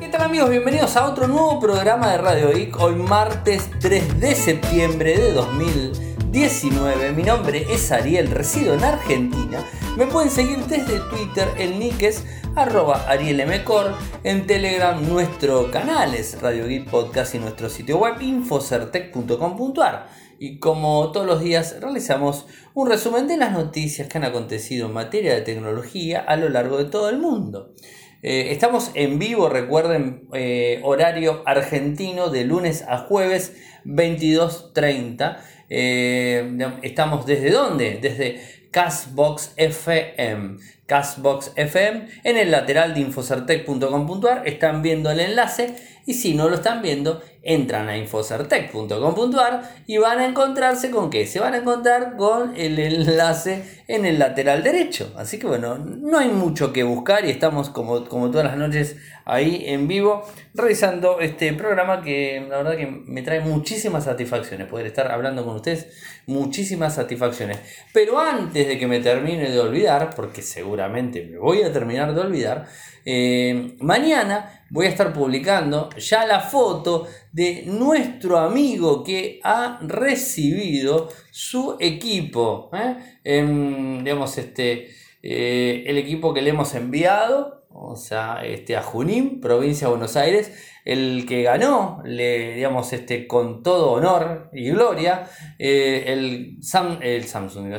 [0.00, 0.48] ¿Qué tal amigos?
[0.48, 2.80] Bienvenidos a otro nuevo programa de Radio Geek.
[2.80, 7.12] Hoy martes 3 de septiembre de 2019.
[7.12, 9.62] Mi nombre es Ariel, resido en Argentina.
[9.98, 12.24] Me pueden seguir desde Twitter, el nick es
[12.56, 13.92] arroba arielmcor.
[14.24, 20.08] En Telegram nuestro canal es Radio Geek Podcast y nuestro sitio web infocertec.com.ar.
[20.38, 24.94] Y como todos los días realizamos un resumen de las noticias que han acontecido en
[24.94, 27.74] materia de tecnología a lo largo de todo el mundo.
[28.22, 35.38] Eh, estamos en vivo, recuerden, eh, horario argentino de lunes a jueves 22.30.
[35.70, 37.98] Eh, estamos desde dónde?
[38.02, 40.58] Desde Castbox FM.
[40.84, 45.76] Castbox FM en el lateral de infocertec.com.ar están viendo el enlace
[46.06, 51.26] y si no lo están viendo entran a infocertec.com.ar y van a encontrarse con qué?
[51.26, 55.12] Se van a encontrar con el enlace en el lateral derecho.
[55.16, 58.96] Así que bueno, no hay mucho que buscar y estamos como, como todas las noches
[59.24, 64.86] ahí en vivo realizando este programa que la verdad que me trae muchísimas satisfacciones poder
[64.86, 65.86] estar hablando con ustedes,
[66.26, 67.58] muchísimas satisfacciones.
[67.92, 72.20] Pero antes de que me termine de olvidar, porque seguramente me voy a terminar de
[72.20, 72.66] olvidar,
[73.04, 81.08] eh, mañana voy a estar publicando ya la foto de nuestro amigo que ha recibido
[81.30, 82.70] su equipo.
[82.72, 82.96] ¿eh?
[83.24, 84.90] Em, digamos, este,
[85.22, 90.16] eh, el equipo que le hemos enviado o sea, este, a Junín, provincia de Buenos
[90.16, 90.52] Aires,
[90.84, 96.58] el que ganó, le, digamos, este, con todo honor y gloria, eh, el,
[97.00, 97.72] el Samsung,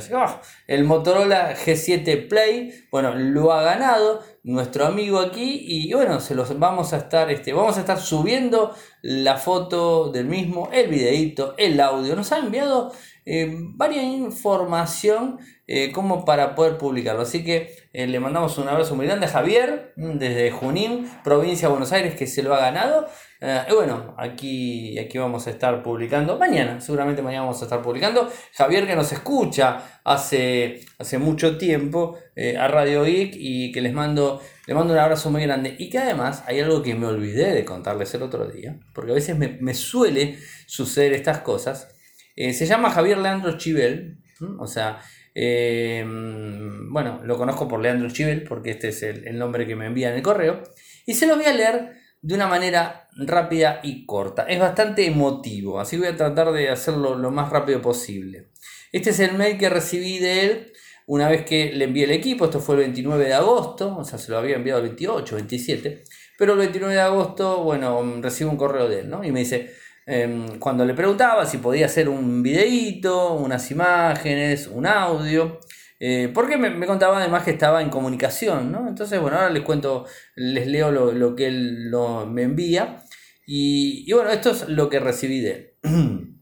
[0.67, 6.57] el Motorola G7 Play, bueno, lo ha ganado nuestro amigo aquí y bueno, se los
[6.57, 11.79] vamos a estar, este, vamos a estar subiendo la foto del mismo, el videito, el
[11.79, 12.91] audio, nos ha enviado
[13.25, 17.21] eh, varias información eh, como para poder publicarlo.
[17.21, 21.67] Así que eh, le mandamos un abrazo muy grande a Javier mm, desde Junín, provincia
[21.67, 23.07] de Buenos Aires, que se lo ha ganado.
[23.41, 28.31] y bueno, aquí, aquí vamos a estar publicando mañana, seguramente mañana vamos a estar publicando.
[28.53, 32.17] Javier que nos escucha hace, hace mucho tiempo
[32.59, 35.75] a Radio Geek y que les mando, le mando un abrazo muy grande.
[35.79, 39.15] Y que además hay algo que me olvidé de contarles el otro día, porque a
[39.15, 40.37] veces me, me suele
[40.67, 41.87] suceder estas cosas.
[42.35, 44.17] Eh, se llama Javier Leandro Chivel,
[44.59, 44.99] o sea,
[45.33, 50.09] eh, bueno, lo conozco por Leandro Chivel, porque este es el, nombre que me envía
[50.09, 50.63] en el correo,
[51.05, 54.43] y se lo voy a leer de una manera rápida y corta.
[54.43, 58.49] Es bastante emotivo, así voy a tratar de hacerlo lo más rápido posible.
[58.91, 60.73] Este es el mail que recibí de él
[61.07, 64.17] una vez que le envié el equipo, esto fue el 29 de agosto, o sea,
[64.17, 66.03] se lo había enviado el 28, 27,
[66.37, 69.23] pero el 29 de agosto, bueno, recibo un correo de él, ¿no?
[69.23, 69.73] Y me dice,
[70.13, 75.61] Em, cuando le preguntaba si podía hacer un videíto, unas imágenes, un audio,
[76.01, 78.89] eh, porque me, contaba además que estaba en comunicación, ¿no?
[78.89, 80.05] Entonces, bueno, ahora les cuento,
[80.35, 81.89] les leo lo, que él
[82.27, 83.01] me envía.
[83.47, 86.37] Y, bueno, esto es lo que recibí de él.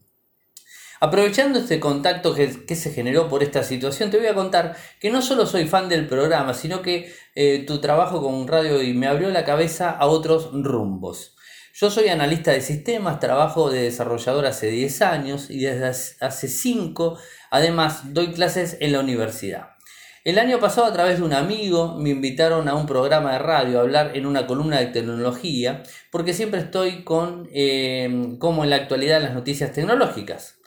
[1.00, 5.22] Aprovechando este contacto que, se generó por esta situación, te voy a contar que no
[5.22, 9.30] solo soy fan del programa, sino que eh, tu trabajo con radio y me abrió
[9.30, 11.36] la cabeza a otros rumbos.
[11.80, 15.86] Yo soy analista de sistemas, trabajo de desarrollador hace 10 años y desde
[16.20, 17.18] hace 5
[17.50, 19.76] además doy clases en la universidad.
[20.22, 23.78] El año pasado a través de un amigo me invitaron a un programa de radio
[23.78, 28.76] a hablar en una columna de tecnología porque siempre estoy con, eh, como en la
[28.76, 30.59] actualidad, las noticias tecnológicas.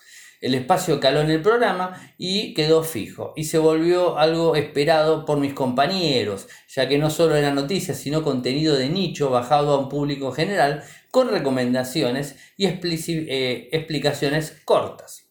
[0.44, 5.40] El espacio caló en el programa y quedó fijo y se volvió algo esperado por
[5.40, 9.88] mis compañeros, ya que no solo era noticias, sino contenido de nicho bajado a un
[9.88, 15.30] público general con recomendaciones y eh, explicaciones cortas.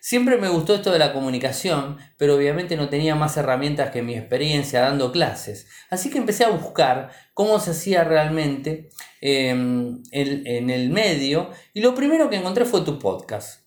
[0.00, 4.14] Siempre me gustó esto de la comunicación, pero obviamente no tenía más herramientas que mi
[4.14, 5.66] experiencia dando clases.
[5.90, 8.90] Así que empecé a buscar cómo se hacía realmente
[9.20, 13.61] em, en el medio y lo primero que encontré fue tu podcast.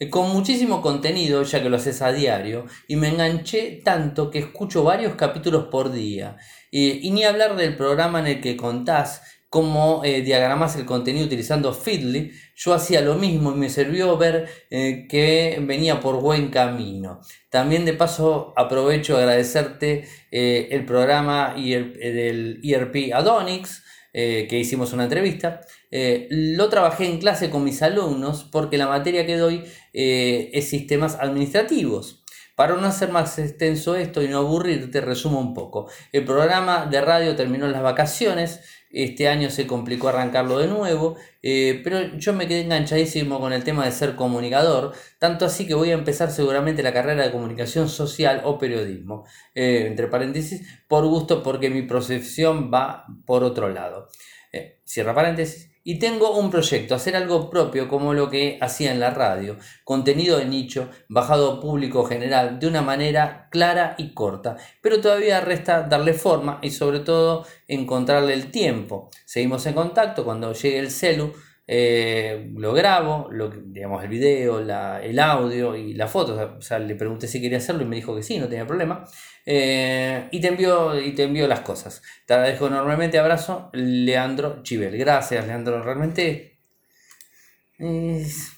[0.00, 4.40] Eh, con muchísimo contenido, ya que lo haces a diario, y me enganché tanto que
[4.40, 6.36] escucho varios capítulos por día.
[6.72, 11.74] y ni hablar del programa en el que contás cómo eh, diagramas el contenido utilizando
[11.74, 17.20] Feedly, yo hacía lo mismo y me sirvió ver eh, que venía por buen camino.
[17.50, 23.82] También de paso aprovecho agradecerte el programa del ERP Adonix,
[24.12, 25.62] que hicimos una entrevista,
[25.92, 31.16] eh, lo trabajé en clase con mis alumnos porque la materia que doy eh, sistemas
[31.20, 32.24] administrativos.
[32.56, 35.88] Para no hacer más extenso esto y no aburrirte, resumo un poco.
[36.12, 38.60] El programa de radio terminó las vacaciones,
[38.90, 43.64] este año se complicó arrancarlo de nuevo, eh, pero yo me quedé enganchadísimo con el
[43.64, 47.88] tema de ser comunicador, tanto así que voy a empezar seguramente la carrera de comunicación
[47.88, 54.08] social o periodismo, entre paréntesis, por gusto porque mi profesión va por otro lado.
[54.52, 55.69] Eh, cierra paréntesis.
[55.82, 60.36] Y tengo un proyecto, hacer algo propio como lo que hacía en la radio, contenido
[60.36, 66.12] de nicho, bajado público general, de una manera clara y corta, pero todavía resta darle
[66.12, 69.08] forma y sobre todo encontrarle el tiempo.
[69.24, 71.32] Seguimos en contacto cuando llegue el celu
[71.72, 76.56] eh, lo grabo, lo, digamos, el video, el audio y la foto.
[76.58, 79.04] O sea, le pregunté si quería hacerlo y me dijo que sí, no tenía problema.
[79.46, 82.02] Eh, y, te envío, y te envío las cosas.
[82.26, 83.20] Te agradezco enormemente.
[83.20, 84.98] Abrazo, Leandro Chivel.
[84.98, 85.80] Gracias, Leandro.
[85.80, 86.58] Realmente.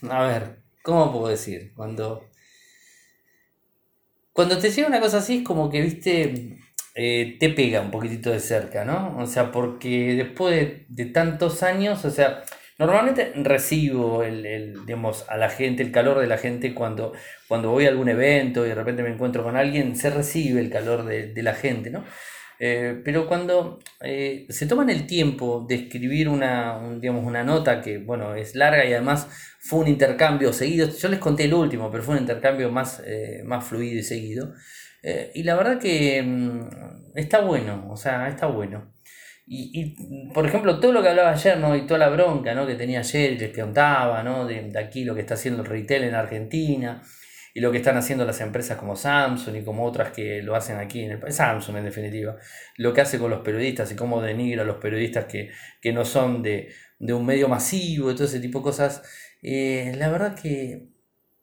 [0.08, 1.74] a ver, ¿cómo puedo decir?
[1.76, 2.30] Cuando.
[4.32, 6.56] Cuando te llega una cosa así, es como que, viste,
[6.94, 9.18] eh, te pega un poquitito de cerca, ¿no?
[9.18, 12.42] O sea, porque después de, de tantos años, o sea,
[12.86, 17.12] Normalmente recibo el, digamos, a la gente, el calor de la gente cuando,
[17.46, 20.68] cuando voy a algún evento y de repente me encuentro con alguien, se recibe el
[20.68, 22.04] calor de, la gente, ¿no?
[22.58, 27.98] Eh, pero cuando eh, se toman el tiempo de escribir una, digamos, una nota que,
[27.98, 29.28] bueno, es larga y además
[29.60, 33.42] fue un intercambio seguido, yo les conté el último, pero fue un intercambio más, eh,
[33.44, 34.54] más fluido y seguido,
[35.34, 38.92] y la verdad que mm, está bueno, o sea, está bueno.
[39.54, 39.94] Y,
[40.32, 41.76] por ejemplo, todo lo que hablaba ayer, ¿no?
[41.76, 42.66] Y toda la bronca, ¿no?
[42.66, 44.46] Que tenía ayer y les contaba, ¿no?
[44.46, 47.02] De, aquí lo que está haciendo el retail en Argentina
[47.52, 50.78] y lo que están haciendo las empresas como Samsung y como otras que lo hacen
[50.78, 52.36] aquí en el país, Samsung en definitiva,
[52.78, 55.50] lo que hace con los periodistas y cómo denigra a los periodistas que,
[55.92, 59.02] no son de, un medio masivo y todo ese tipo de cosas.
[59.42, 60.88] Eh, la verdad que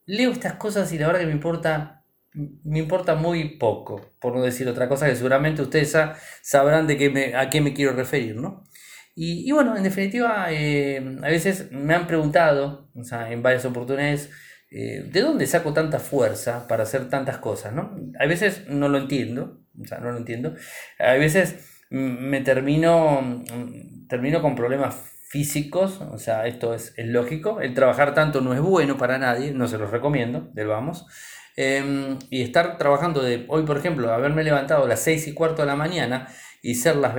[0.08, 1.99] leo estas cosas y la verdad que me importa
[2.34, 5.96] me importa muy poco, por no decir otra cosa que seguramente ustedes
[6.42, 8.64] sabrán de qué me, a qué me quiero referir, ¿no?
[9.22, 14.30] Y, bueno, en definitiva, eh, a veces me han preguntado, o sea, en varias oportunidades,
[14.72, 17.98] eh, ¿de dónde saco tanta fuerza para hacer tantas cosas, no?
[18.18, 20.56] A veces no lo entiendo, o sea, no lo entiendo.
[21.00, 23.44] A veces me termino,
[24.08, 24.96] termino con problemas
[25.28, 27.60] físicos, o sea, esto es, es lógico.
[27.60, 31.08] El trabajar tanto no es bueno para nadie, no se los recomiendo, del vamos.
[31.62, 35.62] Em, y estar trabajando de hoy, por ejemplo, haberme levantado a las 6 y cuarto
[35.62, 37.14] de la mañana y ser las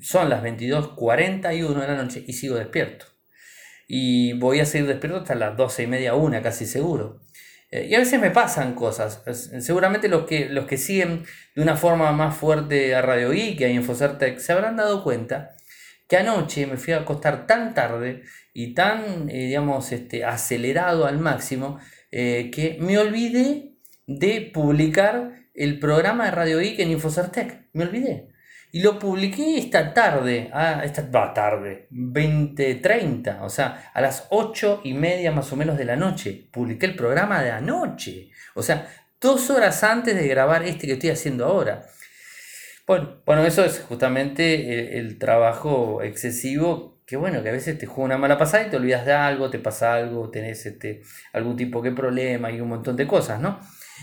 [0.00, 3.06] son las 22.41 de la noche y sigo despierto.
[3.86, 7.20] Y voy a seguir despierto hasta las 12 y media, una, casi seguro.
[7.70, 9.22] Eh, y a veces me pasan cosas.
[9.60, 11.22] Seguramente los que, los que siguen
[11.54, 15.54] de una forma más fuerte a Radio Geek y a Infocertec se habrán dado cuenta
[16.08, 21.18] que anoche me fui a acostar tan tarde y tan, eh, digamos, este, acelerado al
[21.20, 21.78] máximo
[22.10, 23.74] eh, que me olvidé
[24.06, 27.68] de publicar el programa de Radio Geek en Infocertec.
[27.72, 28.28] Me olvidé.
[28.70, 34.92] Y lo publiqué esta tarde, ah, esta tarde, 20.30, o sea, a las 8 y
[34.92, 36.48] media más o menos de la noche.
[36.52, 38.28] Publiqué el programa de anoche.
[38.54, 38.86] O sea,
[39.20, 41.86] dos horas antes de grabar este que estoy haciendo ahora.
[42.86, 48.04] Bueno, bueno eso es justamente el trabajo excesivo que bueno, que a veces te juega
[48.04, 51.00] una mala pasada y te olvidas de algo, te pasa algo, tenés este,
[51.32, 53.60] algún tipo de problema y un montón de cosas, ¿no?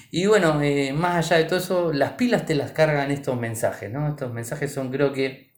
[0.09, 3.91] Y bueno, eh, más allá de todo eso, las pilas te las cargan estos mensajes,
[3.91, 4.09] ¿no?
[4.09, 5.53] Estos mensajes son creo que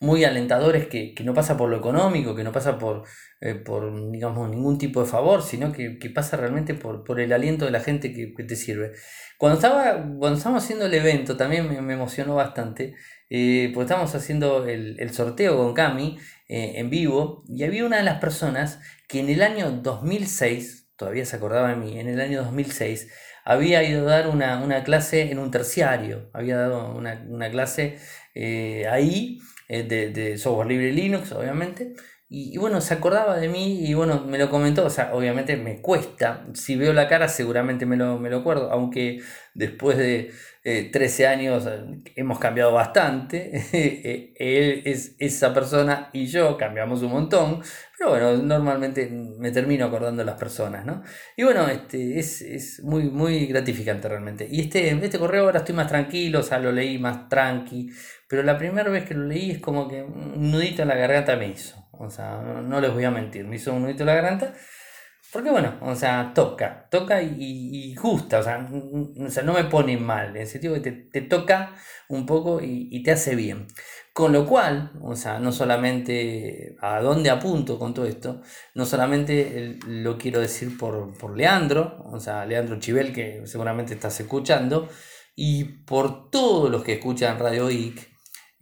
[0.00, 3.04] muy alentadores, que, no pasa por lo económico, que no pasa por,
[3.42, 7.66] eh, por digamos, ningún tipo de favor, sino que, pasa realmente por, por, el aliento
[7.66, 8.92] de la gente que, te sirve.
[9.36, 12.94] Cuando, estaba, cuando estábamos haciendo el evento, también me emocionó bastante,
[13.34, 16.18] eh, pues estábamos haciendo el, sorteo con Cami
[16.48, 21.24] eh, en vivo y había una de las personas que en el año 2006, todavía
[21.24, 23.10] se acordaba de mí, en el año 2006
[23.46, 27.96] había ido a dar una, clase en un terciario, había dado una, clase
[28.34, 31.94] eh, ahí de, de, software libre Linux, obviamente.
[32.34, 35.82] Y, bueno, se acordaba de mí y bueno, me lo comentó, o sea, obviamente me
[35.82, 39.20] cuesta, si veo la cara seguramente me lo, me lo acuerdo, aunque
[39.52, 43.52] después de, 13 eh, años eh, hemos cambiado bastante.
[44.04, 47.62] Eh, él es esa persona y yo cambiamos un montón.
[47.98, 51.02] Pero bueno, normalmente me termino acordando las personas, ¿no?
[51.36, 54.48] Y bueno, este, es, muy, muy gratificante realmente.
[54.50, 57.90] Y este, este correo ahora estoy más tranquilo, o sea, lo leí más tranqui.
[58.28, 61.36] Pero la primera vez que lo leí es como que un nudito en la garganta
[61.36, 61.81] me hizo.
[61.92, 64.54] O sea, no, les voy a mentir, me hizo un nudito la garganta.
[65.32, 70.42] Porque bueno, o sea, toca, toca y, gusta, o sea, no me pone mal, en
[70.42, 71.74] el sentido que te, toca
[72.08, 73.66] un poco y, te hace bien.
[74.12, 78.42] Con lo cual, o sea, no solamente a dónde apunto con todo esto,
[78.74, 84.20] no solamente lo quiero decir por, por Leandro, o sea, Leandro Chivel, que seguramente estás
[84.20, 84.88] escuchando,
[85.34, 88.11] y por todos los que escuchan Radio IC,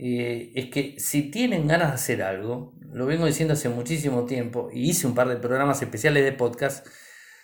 [0.03, 4.71] eh, es que si tienen ganas de hacer algo, lo vengo diciendo hace muchísimo tiempo
[4.73, 6.87] y hice un par de programas especiales de podcast,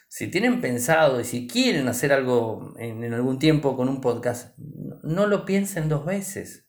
[0.09, 5.27] si tienen pensado y si quieren hacer algo en, algún tiempo con un podcast, no,
[5.27, 6.67] lo piensen dos veces.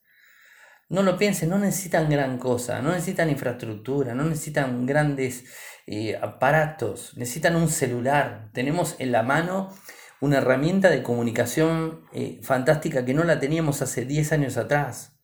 [0.89, 5.45] no lo piensen, no necesitan gran cosa, no necesitan infraestructura, no necesitan grandes
[5.85, 8.51] eh, aparatos, necesitan un celular.
[8.53, 9.73] Tenemos en la mano
[10.19, 15.16] una herramienta de comunicación eh, fantástica que no la teníamos hace 10 años atrás.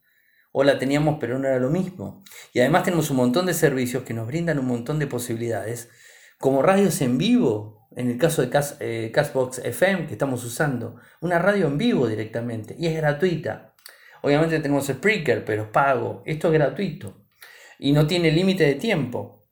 [0.53, 2.23] O la teníamos pero no era lo mismo.
[2.53, 5.89] Y además tenemos un montón de servicios que nos brindan un montón de posibilidades,
[6.37, 11.39] como radios en vivo, en el caso de eh, Castbox FM que estamos usando, una
[11.39, 13.73] radio en vivo directamente y es gratuita.
[14.21, 16.23] Obviamente tenemos Spreaker, pero pago.
[16.25, 17.23] Esto es gratuito
[17.83, 19.45] y no tiene límite de tiempo.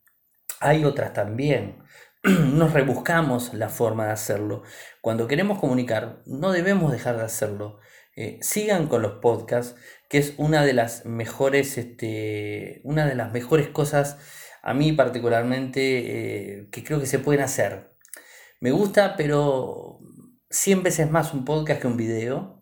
[0.62, 1.84] Hay otras también.
[2.24, 4.64] Nos rebuscamos la forma de hacerlo.
[5.02, 7.80] Cuando queremos comunicar, no debemos dejar de hacerlo.
[8.16, 9.76] Eh, sigan con los podcasts,
[10.12, 14.18] que es una de las mejores, este, una de las mejores cosas
[14.62, 17.96] a mí particularmente eh, que creo que se pueden hacer.
[18.60, 20.00] Me gusta, pero
[20.50, 22.62] 100 veces más un podcast que un video.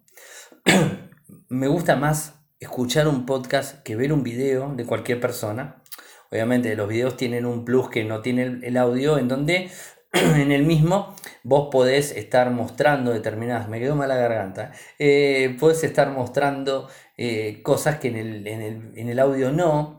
[1.49, 5.81] Me gusta más escuchar un podcast que ver un video de cualquier persona.
[6.29, 9.71] Obviamente los videos tienen un plus que no tiene el audio, en donde
[10.13, 16.09] en el mismo vos podés estar mostrando determinadas, me quedó mala garganta, eh, podés estar
[16.11, 16.89] mostrando
[17.21, 19.97] eh, cosas que en el, en, el, audio no.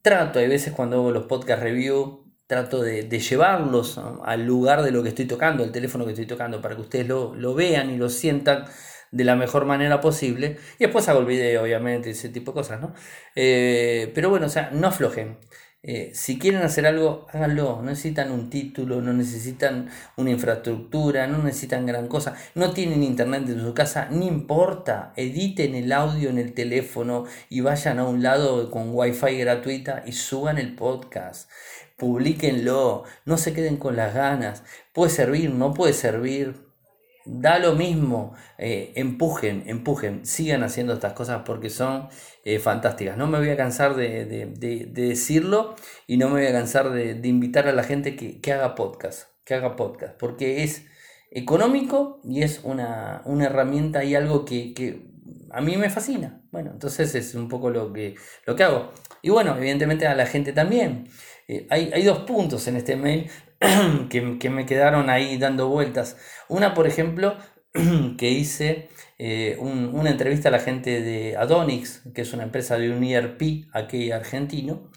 [0.00, 5.02] Trato, hay veces cuando hago los podcast review, trato de, llevarlos al lugar de lo
[5.02, 7.96] que estoy tocando, el teléfono que estoy tocando, para que ustedes lo, lo vean y
[7.96, 8.66] lo sientan
[9.10, 10.56] de la mejor manera posible.
[10.78, 12.94] Y después hago el video, obviamente, ese tipo de cosas, ¿no?
[13.34, 15.38] Eh, pero bueno, o sea, no aflojen.
[15.84, 17.76] Eh, si quieren hacer algo, háganlo.
[17.76, 22.36] No necesitan un título, no necesitan una infraestructura, no necesitan gran cosa.
[22.54, 25.12] No tienen internet en su casa, no importa.
[25.16, 30.12] Editen el audio en el teléfono y vayan a un lado con wifi gratuita y
[30.12, 31.50] suban el podcast.
[31.96, 34.62] Publíquenlo, no se queden con las ganas.
[34.92, 36.71] Puede servir, no puede servir
[37.24, 42.08] da lo mismo, eh, empujen, empujen, sigan haciendo estas cosas porque son
[42.44, 43.16] eh, fantásticas.
[43.16, 44.24] No me voy a cansar de,
[44.90, 45.76] decirlo
[46.06, 49.54] y no me voy a cansar de, invitar a la gente que, haga podcast, que
[49.54, 50.86] haga podcast, porque es
[51.30, 55.06] económico y es una, herramienta y algo que,
[55.50, 56.42] a mí me fascina.
[56.50, 58.92] Bueno, entonces es un poco lo que, lo que hago.
[59.22, 61.08] Y bueno, evidentemente a la gente también.
[61.48, 63.30] Eh, hay, hay dos puntos en este mail
[64.10, 66.16] que, me quedaron ahí dando vueltas.
[66.48, 67.36] Una, por ejemplo,
[68.18, 68.88] que hice
[69.18, 73.68] eh, una entrevista a la gente de Adonix, que es una empresa de un ERP
[73.72, 74.90] aquí argentino,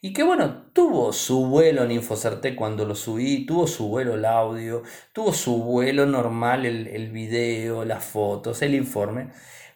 [0.00, 4.24] y que bueno, tuvo su vuelo en Infocertec cuando lo subí, tuvo su vuelo el
[4.24, 9.30] audio, tuvo su vuelo normal el, el video, las fotos, el informe.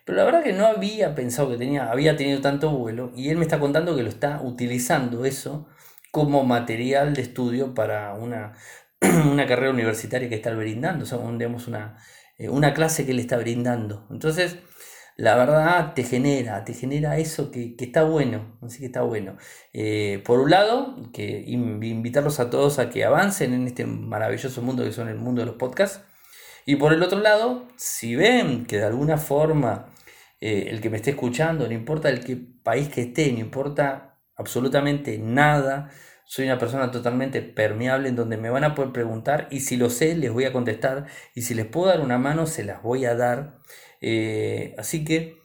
[0.04, 3.36] Pero la verdad que no había pensado que tenía, había tenido tanto vuelo y él
[3.36, 5.66] me está contando que lo está utilizando eso
[6.12, 8.52] como material de estudio para una,
[9.33, 11.97] una carrera universitaria que está brindando, o sea, una,
[12.38, 14.07] eh, una clase que él está brindando.
[14.11, 14.59] Entonces,
[15.16, 19.37] la verdad te genera, te genera eso que, está bueno, así que está bueno.
[19.73, 24.85] Eh, por un lado, que invitarlos a todos a que avancen en este maravilloso mundo
[24.85, 26.02] que son el mundo de los podcasts.
[26.66, 29.87] Y por el otro lado, si ven que de alguna forma
[30.40, 34.12] eh, el que me esté escuchando, no importa el qué país que esté, no importa
[34.36, 35.90] absolutamente nada.
[36.24, 39.90] Soy una persona totalmente permeable en donde me van a poder preguntar y si lo
[39.90, 43.04] sé les voy a contestar y si les puedo dar una mano se las voy
[43.04, 43.58] a dar.
[44.00, 45.42] Eh, así que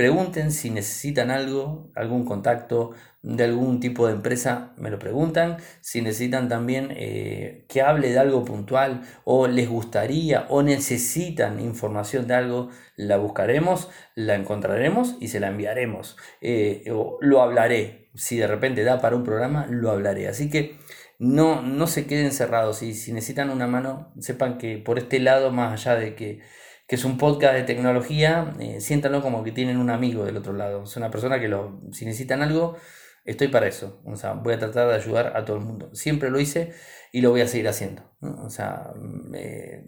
[0.00, 5.58] pregunten si necesitan algo, algún contacto de algún tipo de empresa, me lo preguntan.
[5.82, 12.26] Si necesitan también eh, que hable de algo puntual o les gustaría o necesitan información
[12.26, 16.16] de algo, la buscaremos, la encontraremos y se la enviaremos.
[16.40, 20.28] Eh, o lo hablaré, si de repente da para un programa, lo hablaré.
[20.28, 20.78] Así que
[21.18, 25.52] no, no se queden cerrados y si necesitan una mano, sepan que por este lado,
[25.52, 26.40] más allá de que,
[26.88, 30.82] es un podcast de tecnología, eh, siéntanlo como que tienen un amigo del otro lado.
[30.82, 32.76] Es una persona que lo, si necesitan algo,
[33.24, 34.02] estoy para eso.
[34.04, 35.94] O sea, voy a tratar de ayudar a todo el mundo.
[35.94, 36.72] Siempre lo hice
[37.12, 38.02] y lo voy a seguir haciendo.
[38.20, 38.90] O sea,
[39.34, 39.84] eh,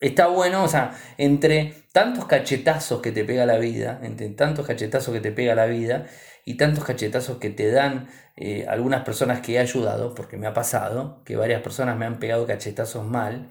[0.00, 5.14] está bueno, o sea, entre tantos cachetazos que te pega la vida, entre tantos cachetazos
[5.14, 6.06] que te pega la vida,
[6.44, 10.54] y tantos cachetazos que te dan eh, algunas personas que he ayudado, porque me ha
[10.54, 13.50] pasado que varias personas me han pegado cachetazos mal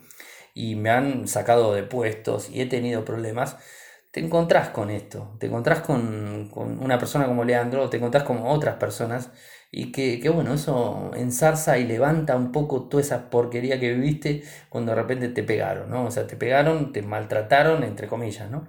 [0.53, 3.57] y me han sacado de puestos y he tenido problemas,
[4.11, 8.39] te encontrás con esto, te encontrás con, con una persona como Leandro, te encontrás con
[8.45, 9.31] otras personas
[9.71, 14.43] y que, que, bueno, eso ensarza y levanta un poco toda esa porquería que viviste
[14.69, 16.05] cuando de repente te pegaron, ¿no?
[16.05, 18.67] O sea, te pegaron, te maltrataron, entre comillas, ¿no?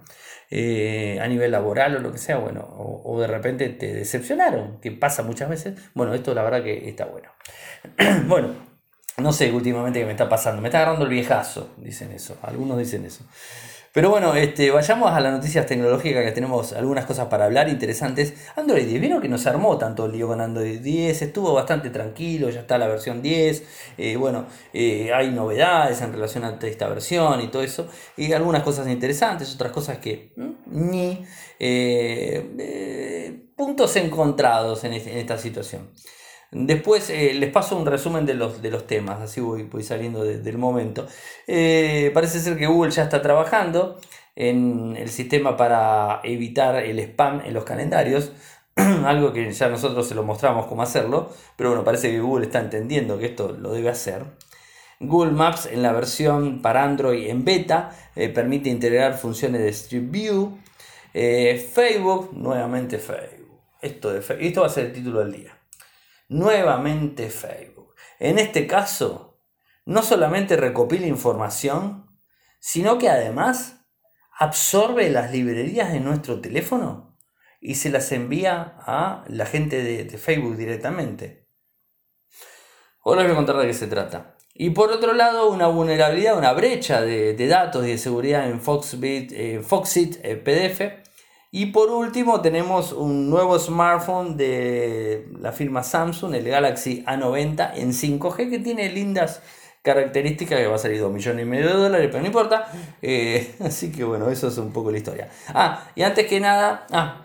[0.55, 4.91] Eh, a nivel laboral o lo que sea, bueno, o, de repente te decepcionaron, que
[4.91, 5.81] pasa muchas veces.
[5.95, 7.31] Bueno, esto la verdad que está bueno.
[8.27, 8.51] bueno,
[9.17, 12.77] no sé últimamente qué me está pasando, me está agarrando el viejazo, dicen eso, algunos
[12.77, 13.25] dicen eso.
[13.93, 18.33] Pero bueno, este, vayamos a las noticias tecnológicas que tenemos algunas cosas para hablar interesantes.
[18.57, 21.91] Android 10, vieron que no se armó tanto el lío con Android 10, estuvo bastante
[21.91, 23.63] tranquilo, ya está la versión 10.
[23.99, 27.87] Eh, bueno, eh, hay novedades en relación a esta versión y todo eso.
[28.17, 30.33] Y algunas cosas interesantes, otras cosas que
[30.67, 31.27] ni
[31.59, 35.91] eh, puntos encontrados en, en esta situación.
[36.55, 40.23] Después eh, les paso un resumen de los, de los temas, así voy, voy saliendo
[40.23, 41.07] del momento.
[41.47, 43.99] Eh, parece ser que Google ya está trabajando
[44.37, 48.33] en el sistema para evitar el spam en los calendarios,
[48.77, 52.61] algo que ya nosotros se lo mostramos cómo hacerlo, pero bueno, parece que Google está
[52.61, 54.25] entendiendo que esto lo debe hacer.
[55.01, 60.11] Google Maps en la versión para Android en beta eh, permite integrar funciones de Street
[60.11, 60.59] View.
[61.15, 63.61] Facebook, nuevamente Facebook.
[63.81, 64.15] Esto.
[64.17, 65.62] Esto va a ser el título del día
[66.33, 67.95] nuevamente Facebook.
[68.19, 69.41] En este caso,
[69.85, 72.07] no solamente recopila información,
[72.61, 73.85] sino que además
[74.39, 77.19] absorbe las librerías de nuestro teléfono
[77.61, 81.47] y se las envía a la gente de, Facebook directamente.
[83.05, 84.37] Ahora les voy a contar de qué se trata.
[84.55, 89.63] Y por otro lado, una vulnerabilidad, una brecha de, datos y de seguridad en Foxbit,
[89.63, 91.02] Foxit eh, PDF
[91.55, 97.93] y por último tenemos un nuevo smartphone de la firma Samsung, el Galaxy A90 en
[97.93, 99.43] 5G, que tiene lindas
[99.83, 102.73] características que va a salir 2 millones y medio de dólares, pero no importa.
[103.03, 105.29] Eh, así que bueno, eso es un poco la historia.
[105.49, 107.23] Ah, y antes que nada, ah,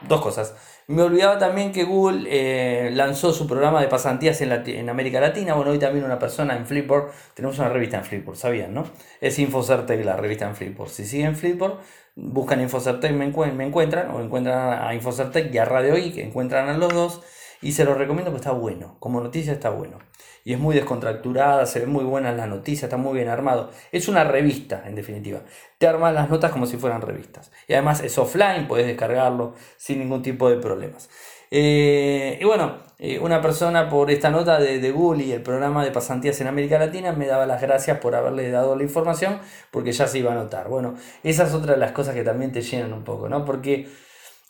[0.00, 0.56] dos cosas.
[0.88, 5.54] Me olvidaba también que Google eh, lanzó su programa de pasantías en, en, América Latina.
[5.54, 8.84] Bueno, hoy también una persona en Flipboard, tenemos una revista en Flipboard, ¿sabían, no?
[9.20, 10.88] Es Infocertec la revista en Flipboard.
[10.88, 11.80] Si siguen Flipboard,
[12.20, 16.68] buscan Infocertec, me, me encuentran, o encuentran a Infocertec y a Radio I, que encuentran
[16.68, 17.22] a los dos,
[17.62, 19.98] y se los recomiendo porque está bueno, como noticia está bueno.
[20.44, 23.70] Y es muy descontracturada, se ven muy buenas las noticias, está muy bien armado.
[23.92, 25.40] Es una revista, en definitiva.
[25.76, 27.52] Te arman las notas como si fueran revistas.
[27.66, 31.10] Y además es offline, puedes descargarlo sin ningún tipo de problemas.
[31.50, 35.84] Eh, y bueno, eh, una persona por esta nota de, de, Google y el programa
[35.84, 39.92] de pasantías en América Latina me daba las gracias por haberle dado la información porque
[39.92, 40.68] ya se iba a notar.
[40.68, 43.44] Bueno, esa es otra de las cosas que también te llenan un poco, ¿no?
[43.44, 43.88] Porque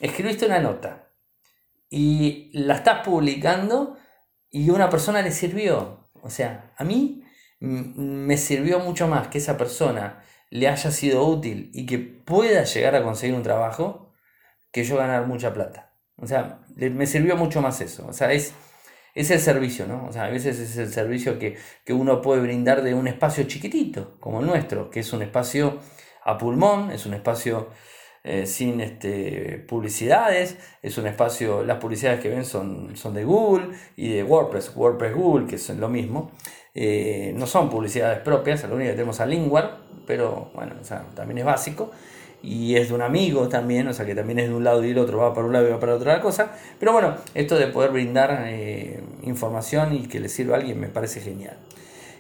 [0.01, 1.11] escribiste una nota
[1.91, 3.99] y la estás publicando
[4.51, 6.11] y una persona le sirvió.
[6.23, 7.25] O sea, a mí
[7.61, 12.95] me sirvió mucho más que esa persona le haya sido útil y que pueda llegar
[12.95, 14.15] a conseguir un trabajo
[14.73, 15.88] que yo ganar mucha plata.
[16.21, 18.07] O sea, me sirvió mucho más eso.
[18.09, 18.53] O sea, es,
[19.15, 20.07] es el servicio, ¿no?
[20.09, 21.57] O sea, a veces es el servicio que,
[21.93, 25.79] uno puede brindar de un espacio chiquitito, como el nuestro, que es un espacio
[26.25, 27.69] a pulmón, es un espacio
[28.25, 33.71] eh, sin este, publicidades, es un espacio, las publicidades que ven son, son de Google
[33.97, 36.33] y de WordPress, WordPress Google, que son lo mismo.
[36.75, 41.07] Eh, no son publicidades propias, lo único que tenemos a Lingwar, pero bueno, o sea,
[41.15, 41.91] también es básico
[42.43, 44.91] y es de un amigo también, o sea que también es de un lado y
[44.91, 46.53] el otro, va para un lado y va para otra cosa.
[46.79, 50.89] Pero bueno, esto de poder brindar eh, información y que le sirva a alguien me
[50.89, 51.57] parece genial.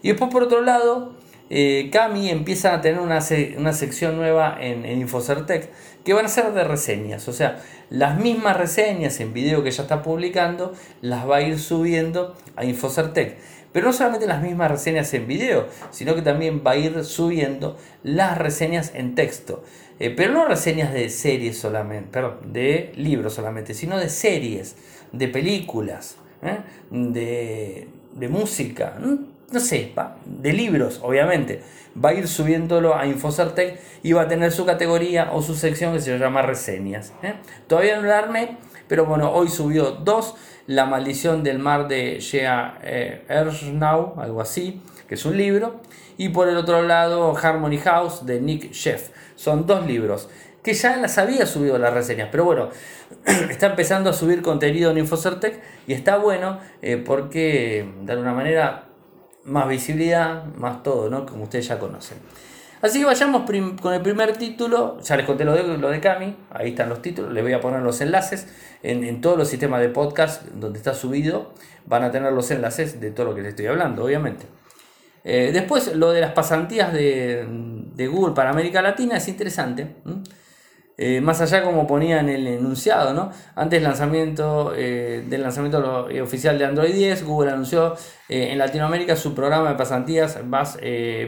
[0.02, 1.12] Y después por otro lado,
[1.50, 3.20] eh, Cami empieza a tener una,
[3.56, 5.70] una sección nueva en, en, Infocertec
[6.04, 9.82] que van a ser de reseñas, o sea, las mismas reseñas en video que ya
[9.82, 13.36] está publicando, las va a ir subiendo a Infocertec.
[13.72, 17.76] Pero no solamente las mismas reseñas en video, sino que también va a ir subiendo
[18.02, 19.62] las reseñas en texto.
[20.00, 24.76] Eh, pero no reseñas de series solamente, perdón, de libros solamente, sino de series,
[25.12, 26.58] de películas, ¿eh?
[26.90, 29.92] de, de, música, no sé,
[30.24, 31.62] de libros, obviamente.
[32.02, 35.94] Va a ir subiéndolo a Infocertec y va a tener su categoría o su sección
[35.94, 37.12] que se llama reseñas.
[37.24, 37.34] ¿eh?
[37.66, 38.56] Todavía no la armé,
[38.86, 40.36] pero bueno, hoy subió dos.
[40.68, 42.78] La maldición del mar de Shea
[43.26, 45.80] Ersnau, algo así, que es un libro.
[46.18, 49.08] Y por el otro lado, Harmony House de Nick Sheff.
[49.38, 50.28] Son dos libros
[50.64, 52.70] que ya las había subido las reseñas, pero bueno,
[53.50, 58.88] está empezando a subir contenido en Infocertec y está bueno eh, porque de alguna manera
[59.44, 61.24] más visibilidad, más todo, ¿no?
[61.24, 62.18] Como ustedes ya conocen.
[62.82, 63.48] Así que vayamos
[63.80, 67.00] con el primer título, ya les conté lo de, lo de Cami, ahí están los
[67.00, 68.48] títulos, les voy a poner los enlaces
[68.82, 71.52] en, en todos los sistemas de podcast donde está subido,
[71.86, 74.46] van a tener los enlaces de todo lo que les estoy hablando, obviamente.
[75.24, 77.46] Eh, después, lo de las pasantías de,
[78.06, 79.96] Google para América Latina es interesante.
[81.00, 83.30] Eh, más allá como ponía en el enunciado, ¿no?
[83.54, 87.94] Antes lanzamiento, eh, del lanzamiento oficial de Android 10, Google anunció
[88.28, 90.38] en Latinoamérica su programa de pasantías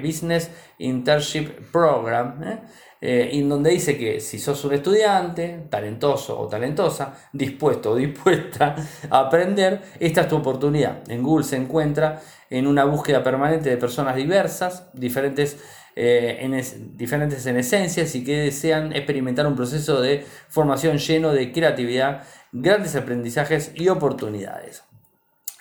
[0.03, 2.61] Business Internship Program,
[3.01, 8.77] en donde dice que si sos un estudiante, talentoso o talentosa, dispuesto o dispuesta
[9.09, 11.09] a aprender, esta es tu oportunidad.
[11.09, 15.59] En Google se encuentra en una búsqueda permanente de personas diversas, diferentes
[15.97, 21.53] eh, en diferentes en esencias y que desean experimentar un proceso de formación lleno de
[21.53, 24.85] creatividad, grandes aprendizajes y oportunidades.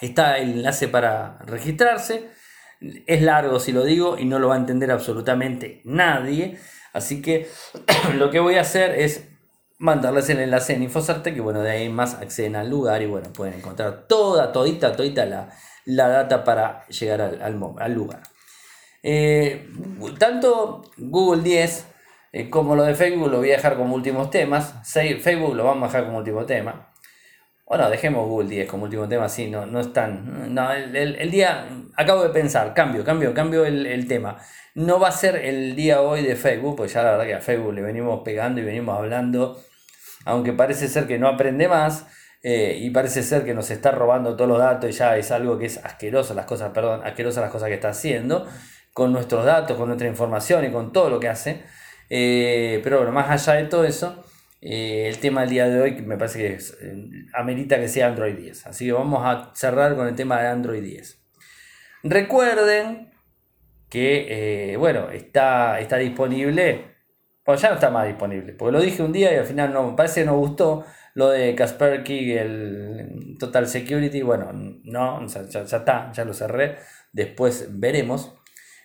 [0.01, 2.29] Está el enlace para registrarse.
[3.05, 6.57] Es largo si lo digo y no lo va a entender absolutamente nadie.
[6.93, 7.49] Así que
[8.15, 9.27] lo que voy a hacer es
[9.79, 13.31] mandarles el enlace en Infocerte, que bueno, de ahí más acceden al lugar y bueno,
[13.33, 15.49] pueden encontrar toda, todita, todita la,
[15.85, 18.21] la data para llegar al, al, lugar.
[19.03, 19.69] Eh,
[20.17, 21.87] tanto Google 10
[22.31, 24.75] eh, como lo de Facebook lo voy a dejar como últimos temas.
[24.83, 26.93] Facebook lo vamos a dejar como último tema.
[27.65, 30.53] Bueno, dejemos Google 10 como último tema, sí, no, no están.
[30.55, 34.37] No, el, día, acabo de pensar, cambio, cambio, cambio el, el, tema.
[34.73, 37.41] No va a ser el día hoy de Facebook, pues ya la verdad que a
[37.41, 39.61] Facebook le venimos pegando y venimos hablando,
[40.25, 42.07] aunque parece ser que no aprende más.
[42.41, 45.57] Eh, y parece ser que nos está robando todos los datos y ya es algo
[45.57, 48.47] que es asqueroso las cosas, perdón, asquerosa las cosas que está haciendo
[48.93, 51.63] con nuestros datos, con nuestra información y con todo lo que hace.
[52.09, 54.23] Eh, pero bueno, más allá de todo eso,
[54.61, 56.59] eh, el tema del día de hoy me parece que
[57.33, 58.67] amerita que sea Android 10.
[58.67, 61.19] Así que vamos a cerrar con el tema de Android 10.
[62.03, 63.11] Recuerden
[63.89, 66.95] que, bueno, está, está disponible.
[67.45, 69.95] Bueno, ya no está más disponible, porque lo dije un día y al final no,
[69.95, 70.85] parece que no gustó
[71.19, 76.77] lo de Kaspersky, el Total Security, bueno, no, ya, está, ya lo cerré.
[77.11, 78.38] Después veremos.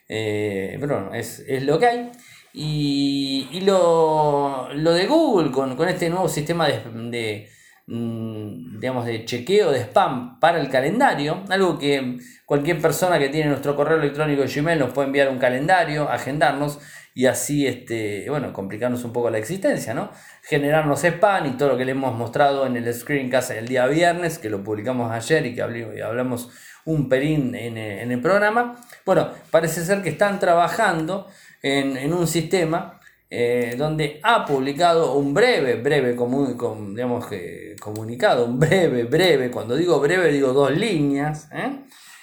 [0.08, 2.10] Eh, pero bueno, es, lo que hay.
[2.52, 7.48] Y, lo, de Google con, este nuevo sistema de,
[7.86, 13.48] mm, digamos, de chequeo de spam para el calendario, algo que cualquier persona que tiene
[13.48, 16.78] nuestro correo electrónico Gmail nos puede enviar un calendario, agendarnos
[17.16, 20.10] y así, este, bueno, complicarnos un poco la existencia, ¿no?
[20.42, 24.38] Generarnos spam y todo lo que le hemos mostrado en el screencast el día viernes,
[24.38, 26.50] que lo publicamos ayer y que hablamos
[26.86, 28.76] un pelín en, el programa.
[29.04, 31.26] Bueno, parece ser que están trabajando
[31.62, 39.04] en, un sistema eh, donde ha publicado un breve, breve, digamos que comunicado, un breve,
[39.04, 41.80] breve, cuando digo breve digo dos líneas, ¿eh?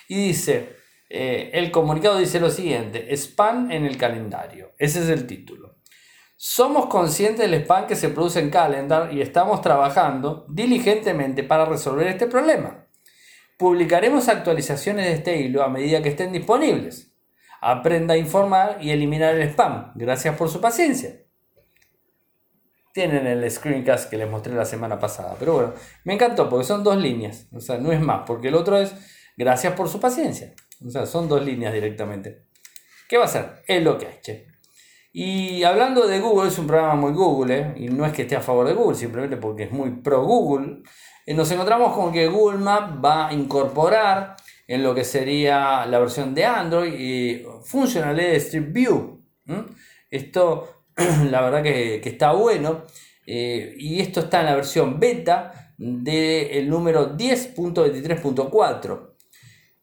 [0.08, 0.76] y dice,
[1.10, 4.72] eh, el comunicado dice lo siguiente, spam en el calendario.
[4.78, 5.76] Ese es el título.
[6.38, 12.08] Somos conscientes del spam que se produce en Calendar y estamos trabajando diligentemente para resolver
[12.08, 12.81] este problema.
[13.62, 17.14] Publicaremos actualizaciones de este hilo a medida que estén disponibles.
[17.62, 19.92] Aprenda a informar y eliminar el spam.
[19.94, 21.22] Gracias por su paciencia.
[22.92, 25.36] Tienen el screencast que les mostré la semana pasada.
[25.38, 25.74] Pero bueno,
[26.06, 27.50] me encantó porque son dos líneas.
[27.54, 28.96] O sea, no es más, porque el otro es
[29.38, 30.56] gracias por su paciencia.
[30.84, 32.48] O sea, son dos líneas directamente.
[33.08, 33.62] ¿Qué va a ser?
[33.68, 34.48] Es lo que hay, che.
[35.14, 37.74] Y hablando de Google, es un programa muy Google, ¿eh?
[37.76, 40.82] y no es que esté a favor de Google, simplemente porque es muy pro Google.
[41.28, 44.36] Nos encontramos con que Google Maps va a incorporar
[44.68, 49.22] en lo que sería la versión de Android y funcionalidad de Street View.
[50.10, 50.86] Esto,
[51.30, 52.84] la verdad que, está bueno.
[53.26, 59.12] Eh, y esto está en la versión beta del número 10.23.4.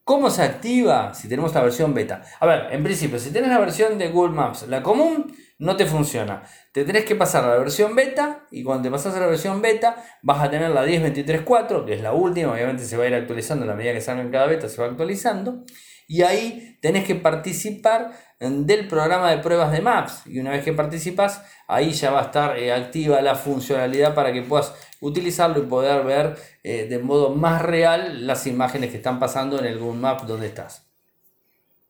[0.04, 2.22] ¿Cómo se activa si tenemos la versión beta?
[2.40, 5.86] A ver, en principio, si tienes la versión de Google Maps, la común, no te
[5.86, 6.44] funciona.
[6.72, 9.60] Te tenés que pasar a la versión beta y cuando te pasas a la versión
[9.60, 13.14] beta vas a tener la 10.23.4, que es la última, obviamente se va a ir
[13.14, 15.64] actualizando a la medida que salgan cada beta, se va actualizando.
[16.10, 20.22] Y ahí tenés que participar del programa de pruebas de Maps.
[20.26, 24.32] Y una vez que participas, ahí ya va a estar eh, activa la funcionalidad para
[24.32, 29.18] que puedas utilizarlo y poder ver eh, de modo más real las imágenes que están
[29.18, 30.87] pasando en el Google Maps donde estás.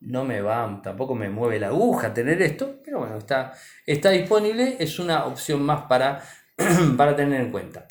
[0.01, 3.53] No me va, tampoco me mueve la aguja tener esto, pero bueno, está,
[3.85, 6.23] está disponible, es una opción más para,
[6.97, 7.87] para tener en cuenta.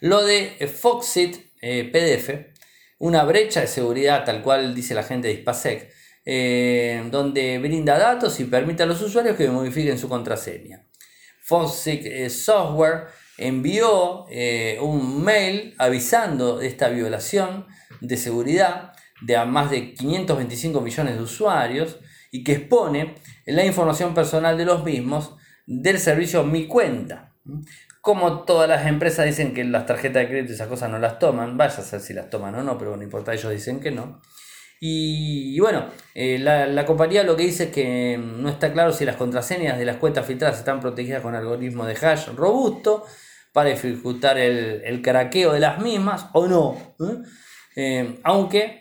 [0.00, 2.54] Lo de Foxit eh, PDF,
[2.98, 5.92] una brecha de seguridad tal cual dice la gente de Ispasec,
[6.24, 10.86] eh, donde brinda datos y permite a los usuarios que modifiquen su contraseña.
[11.42, 17.66] Foxit Software envió eh, un mail avisando de esta violación
[18.00, 21.98] de seguridad de a más de 525 millones de usuarios
[22.30, 23.14] y que expone
[23.46, 27.32] la información personal de los mismos del servicio Mi Cuenta.
[28.00, 31.18] Como todas las empresas dicen que las tarjetas de crédito y esas cosas no las
[31.18, 33.90] toman, vaya a ser si las toman o no, pero no importa, ellos dicen que
[33.90, 34.20] no.
[34.78, 39.06] Y, bueno, eh, la, la, compañía lo que dice es que no está claro si
[39.06, 43.04] las contraseñas de las cuentas filtradas están protegidas con algoritmo de hash robusto
[43.52, 46.76] para dificultar el, el craqueo de las mismas o no.
[47.00, 47.22] ¿eh?
[47.78, 48.80] Eh, aunque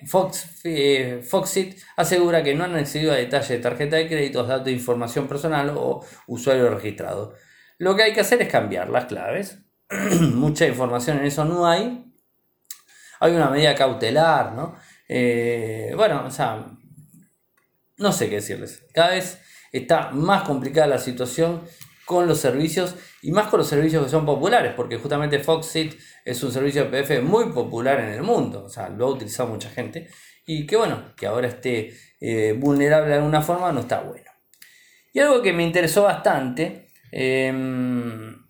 [0.63, 4.71] eh, Foxit asegura que no han accedido a detalles de tarjeta de crédito, datos de
[4.71, 7.33] información personal o usuario registrado.
[7.77, 9.59] Lo que hay que hacer es cambiar las claves.
[10.33, 12.05] Mucha información en eso no hay.
[13.19, 14.75] Hay una medida cautelar, ¿no?
[15.95, 16.65] bueno, o sea,
[17.97, 18.85] no sé qué decirles.
[18.93, 19.39] Cada vez
[19.71, 21.63] está más complicada la situación
[22.05, 26.43] con los servicios y más con los servicios que son populares, porque justamente Foxit es
[26.43, 29.67] un servicio de PF muy popular en el mundo, o sea, lo ha utilizado mucha
[29.67, 30.07] gente
[30.45, 34.29] y que bueno, que ahora esté eh, vulnerable de alguna forma no está bueno.
[35.11, 38.45] Y algo que me interesó bastante, em,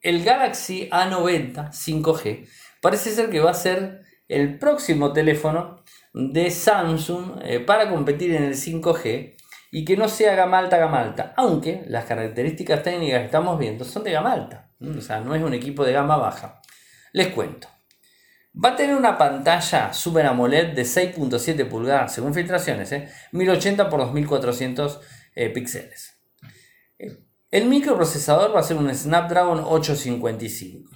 [0.00, 2.48] el Galaxy A90 5G
[2.80, 8.44] parece ser que va a ser el próximo teléfono de Samsung eh, para competir en
[8.44, 9.36] el 5G
[9.70, 11.32] y que no sea gama alta, gama alta.
[11.36, 14.68] Aunque las características técnicas que estamos viendo son de gama alta.
[14.80, 16.60] O sea, no es un equipo de gama baja.
[17.12, 17.68] Les cuento.
[18.52, 22.92] Va a tener una pantalla Super AMOLED de 6.7 pulgadas, según filtraciones,
[23.30, 25.00] 1080 x 2400
[25.54, 26.16] píxeles.
[27.50, 30.90] El microprocesador va a ser un Snapdragon 855.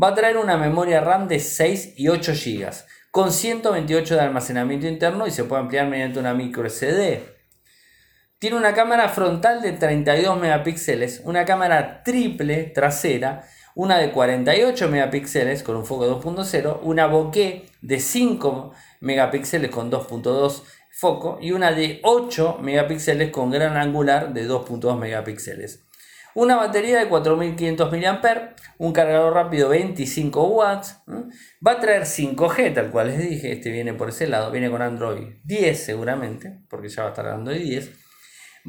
[0.00, 2.72] Va a traer una memoria RAM de 6 y 8 GB,
[3.12, 7.33] con 128 de almacenamiento interno y se puede ampliar mediante una micro SD.
[8.44, 15.62] Tiene una cámara frontal de 32 megapíxeles, una cámara triple trasera, una de 48 megapíxeles
[15.62, 22.00] con un foco 2.0, una bokeh de 5 megapíxeles con 2.2 foco y una de
[22.02, 25.82] 8 megapíxeles con gran angular de 2.2 megapíxeles.
[26.34, 30.98] Una batería de 4500 mAh, un cargador rápido 25 watts.
[31.66, 33.52] Va a traer 5G, tal cual les dije.
[33.52, 37.26] Este viene por ese lado, viene con Android 10 seguramente, porque ya va a estar
[37.28, 38.03] Android 10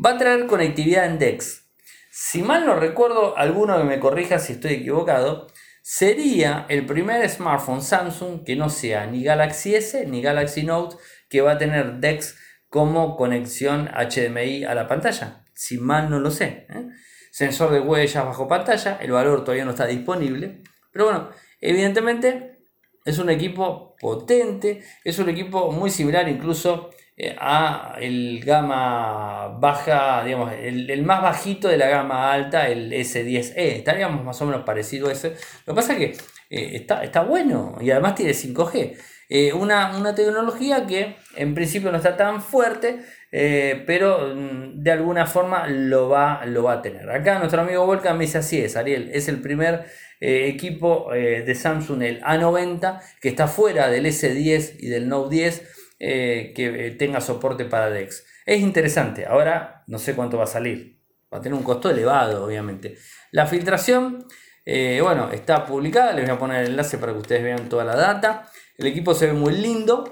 [0.04, 1.66] va a traer conectividad en DeX.
[2.12, 5.48] Si mal no recuerdo, alguno que me corrija si estoy equivocado,
[5.82, 10.96] sería el primer smartphone Samsung que no sea ni Galaxy S ni Galaxy Note
[11.30, 12.38] que va a tener DeX
[12.70, 15.46] como conexión HDMI a la pantalla.
[15.54, 16.68] Si mal no lo sé.
[16.70, 16.88] ¿eh?
[17.32, 20.64] Sensor de huellas bajo pantalla, el valor todavía no está disponible.
[20.92, 21.30] Pero bueno,
[21.60, 22.60] evidentemente
[23.04, 26.90] es un equipo potente, es un equipo muy similar incluso
[27.38, 33.54] a el gama baja, digamos, el, más bajito de la gama alta, el S10e.
[33.56, 35.36] Estaríamos más o menos parecido a ese.
[35.65, 36.06] Lo que pasa es que
[36.49, 38.97] eh, está, está bueno y además tiene 5G.
[39.30, 42.99] Eh, una, una, tecnología que en principio no está tan fuerte,
[43.32, 47.10] pero mm, de alguna forma lo va, lo va a tener.
[47.10, 49.86] Acá nuestro amigo Volcan me dice así es, Ariel, es el primer
[50.19, 56.52] equipo de Samsung, el A90, que está fuera del S10 y del Note 10 eh,
[56.54, 58.26] que tenga soporte para DEX.
[58.46, 61.00] Es interesante, ahora no sé cuánto va a salir,
[61.34, 62.98] va a tener un costo elevado obviamente.
[63.32, 64.26] La filtración,
[64.66, 67.86] eh, bueno, está publicada, les voy a poner el enlace para que ustedes vean toda
[67.86, 68.52] la data.
[68.78, 70.12] El equipo se ve muy lindo,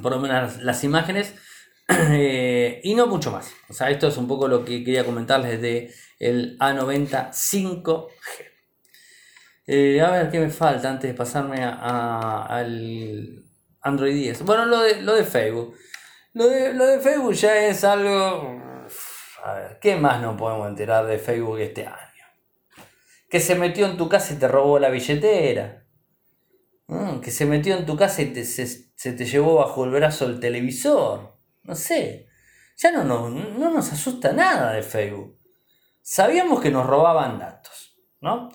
[0.00, 1.34] por lo menos las imágenes.
[2.12, 3.52] Eh, y no mucho más.
[3.68, 8.06] O sea, esto es un poco lo que quería comentarles de el A90 5G.
[10.00, 13.49] a ver qué me falta antes de pasarme al,
[13.82, 14.42] Android 10.
[14.44, 15.76] Bueno, lo de, lo de Facebook.
[16.32, 18.60] Lo de, lo de Facebook ya es algo...
[19.42, 22.24] A ver, ¿qué más nos podemos enterar de Facebook este año?
[23.28, 25.86] Que se metió en tu casa y te robó la billetera.
[26.88, 30.40] Mm, que se metió en tu casa y se, te llevó bajo el brazo el
[30.40, 31.38] televisor.
[31.62, 32.28] No sé.
[32.76, 35.38] Ya no, no, no nos asusta nada de Facebook.
[36.02, 38.50] Sabíamos que nos robaban datos, ¿no?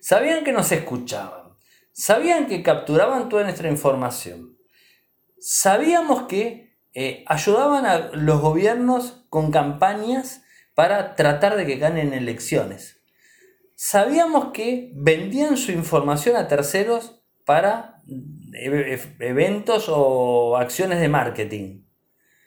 [0.00, 1.54] Sabían que nos escuchaban.
[1.92, 4.59] Sabían que capturaban toda nuestra información
[5.40, 10.42] sabíamos que eh, ayudaban a los gobiernos con campañas
[10.74, 13.02] para tratar de que ganen elecciones.
[13.74, 18.02] Sabíamos que vendían su información a terceros para
[18.52, 21.84] eventos o acciones de marketing.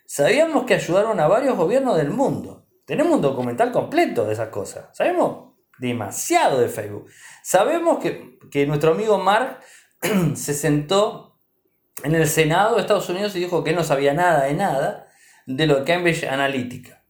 [0.06, 2.68] Sabíamos que ayudaron a varios gobiernos del mundo.
[2.86, 4.96] Tenemos un documental completo de esas cosas.
[4.96, 7.08] Sabemos demasiado de Facebook.
[7.42, 9.60] Sabemos que, que nuestro amigo Mark
[10.36, 11.33] se sentó
[12.02, 15.08] en el Senado de Estados Unidos y dijo que no sabía nada de nada
[15.46, 17.04] de lo de Cambridge Analytica.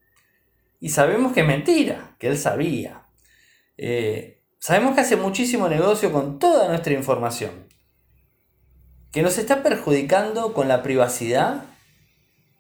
[0.79, 3.05] Y sabemos que es mentira, que él sabía.
[3.77, 7.69] Eh, sabemos que hace muchísimo negocio con toda nuestra información.
[9.11, 11.63] Que nos está perjudicando con la privacidad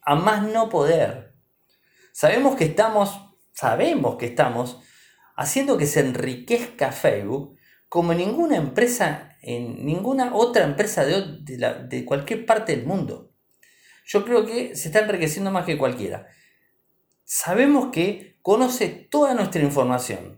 [0.01, 1.33] a más no poder.
[2.13, 3.19] Sabemos que estamos,
[3.51, 4.79] sabemos que estamos
[5.35, 7.57] haciendo que se enriquezca Facebook
[7.89, 13.31] como ninguna empresa en ninguna otra empresa de, de, cualquier parte del mundo.
[14.05, 16.27] Yo creo que se está enriqueciendo más que cualquiera.
[17.25, 20.37] Sabemos que conoce toda nuestra información.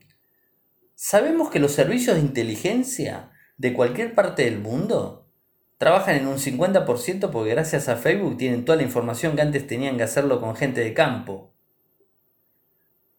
[0.96, 5.30] Sabemos que los servicios de inteligencia de cualquier parte del mundo
[5.78, 9.98] trabajan en un 50% porque gracias a Facebook tienen toda la información que antes tenían
[9.98, 11.54] que hacerlo con gente de campo.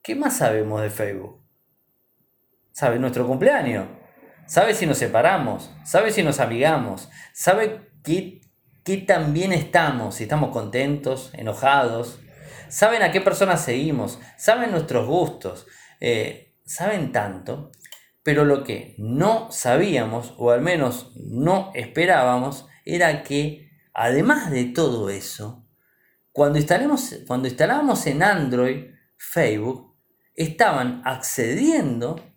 [0.02, 1.40] ¿Qué más sabemos de Facebook?
[2.72, 3.86] ¿Sabe nuestro cumpleaños?
[4.46, 8.40] Sabe si nos separamos, sabe si nos amigamos, sabe qué
[8.86, 12.20] qué tan bien estamos, si estamos contentos, enojados,
[12.68, 15.66] saben a qué personas seguimos, saben nuestros gustos,
[15.98, 17.72] eh, saben tanto,
[18.22, 25.10] pero lo que no sabíamos, o al menos no esperábamos, era que además de todo
[25.10, 25.66] eso,
[26.30, 26.60] cuando,
[27.26, 28.84] cuando instalábamos en Android
[29.16, 29.96] Facebook,
[30.36, 32.35] estaban accediendo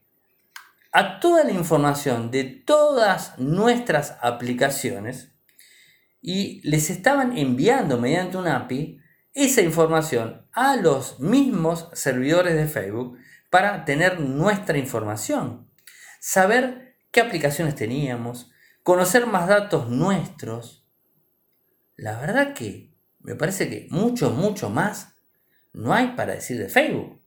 [0.91, 5.31] a toda la información de todas nuestras aplicaciones
[6.21, 8.99] y les estaban enviando mediante un API
[9.33, 13.17] esa información a los mismos servidores de Facebook
[13.49, 15.69] para tener nuestra información,
[16.19, 18.51] saber qué aplicaciones teníamos,
[18.83, 20.85] conocer más datos nuestros.
[21.95, 25.15] La verdad que me parece que mucho, mucho más
[25.73, 27.18] no hay para decir de Facebook.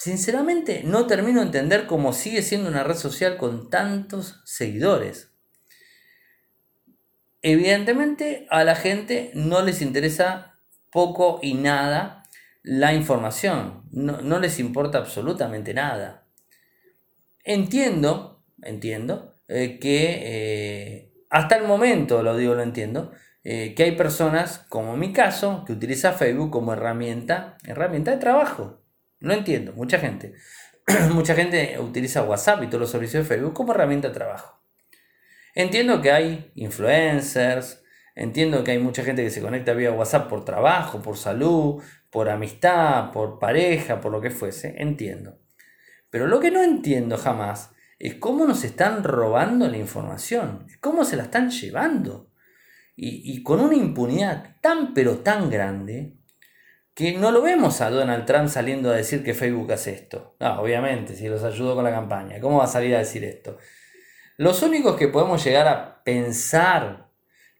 [0.00, 5.30] Sinceramente no termino de entender cómo sigue siendo una red social con tantos seguidores.
[7.42, 10.58] Evidentemente a la gente no les interesa
[10.90, 12.22] poco y nada
[12.62, 16.26] la información, no, les importa absolutamente nada.
[17.44, 23.12] Entiendo, entiendo, eh, que eh, hasta el momento, lo digo, lo entiendo,
[23.44, 28.79] eh, que hay personas, como mi caso, que utiliza Facebook como herramienta, herramienta de trabajo.
[29.20, 30.34] No entiendo, mucha gente.
[31.12, 34.60] mucha gente utiliza WhatsApp y todos los servicios de Facebook como herramienta de trabajo.
[35.54, 37.82] Entiendo que hay influencers,
[38.14, 42.28] entiendo que hay mucha gente que se conecta vía WhatsApp por trabajo, por salud, por
[42.28, 45.38] amistad, por pareja, por lo que fuese, entiendo.
[46.10, 51.16] Pero lo que no entiendo jamás es cómo nos están robando la información, cómo se
[51.16, 52.30] la están llevando.
[53.02, 56.18] Y, con una impunidad tan pero tan grande
[56.94, 60.36] que no lo vemos a Donald Trump saliendo a decir que Facebook hace esto.
[60.40, 63.58] Obviamente, si los ayudó con la campaña, ¿cómo va a salir a decir esto?
[64.36, 67.10] Los únicos que podemos llegar a pensar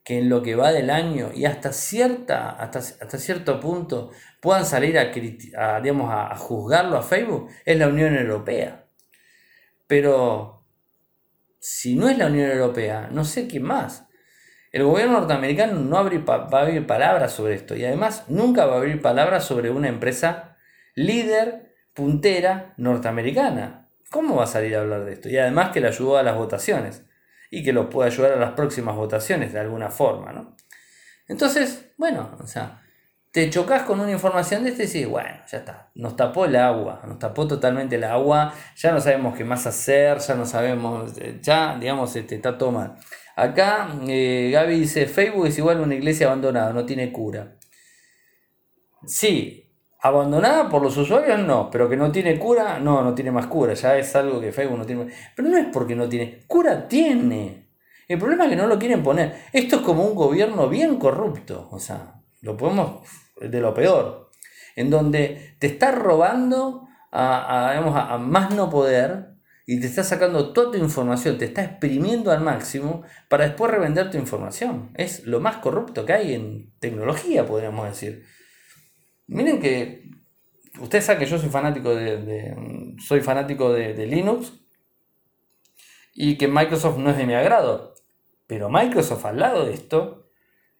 [0.02, 4.64] que en lo que va del año y hasta, cierta, hasta, hasta cierto punto puedan
[4.64, 8.86] salir a, digamos, a, juzgarlo a Facebook es la Unión Europea.
[9.86, 10.64] Pero
[11.58, 14.06] si no es la Unión Europea, no sé quién más.
[14.70, 18.76] El gobierno norteamericano no va a abrir palabras sobre esto y además nunca va a
[18.78, 20.56] abrir palabras sobre una empresa
[20.94, 23.88] líder, puntera, norteamericana.
[24.10, 25.28] ¿Cómo va a salir a hablar de esto?
[25.28, 27.04] Y además que le ayudó a las votaciones
[27.50, 30.56] y que lo puede ayudar a las próximas votaciones de alguna forma, ¿no?
[31.26, 32.82] Entonces, bueno, o sea,
[33.32, 36.56] te chocas con una información de este y decís, bueno, ya está, nos tapó el
[36.56, 41.16] agua, nos tapó totalmente el agua, ya no sabemos qué más hacer, ya no sabemos,
[41.18, 42.96] eh, ya, digamos, este, está todo mal.
[43.40, 47.56] Acá eh, Gaby dice, Facebook es igual a una iglesia abandonada, no tiene cura.
[49.06, 49.60] Sí,
[50.02, 53.74] Abandonada por los usuarios, no, pero que no tiene cura, no, no tiene más cura,
[53.74, 55.08] ya es algo que Facebook no tiene.
[55.36, 57.68] Pero no es porque no tiene, cura tiene.
[58.08, 59.42] El problema es que no lo quieren poner.
[59.52, 63.06] Esto es como un gobierno bien corrupto, o sea, lo podemos
[63.38, 64.30] de lo peor,
[64.74, 69.29] en donde te está robando a, a, a más no poder
[69.70, 74.10] y te está sacando toda tu información, te está exprimiendo al máximo para después revender
[74.10, 74.90] tu información.
[74.96, 78.24] Es lo más corrupto que hay en tecnología, podríamos decir.
[79.28, 80.10] Miren que
[80.80, 84.54] ustedes saben que yo soy fanático de, soy fanático de, Linux
[86.14, 87.94] y que Microsoft no es de mi agrado.
[88.48, 90.26] Pero Microsoft al lado de esto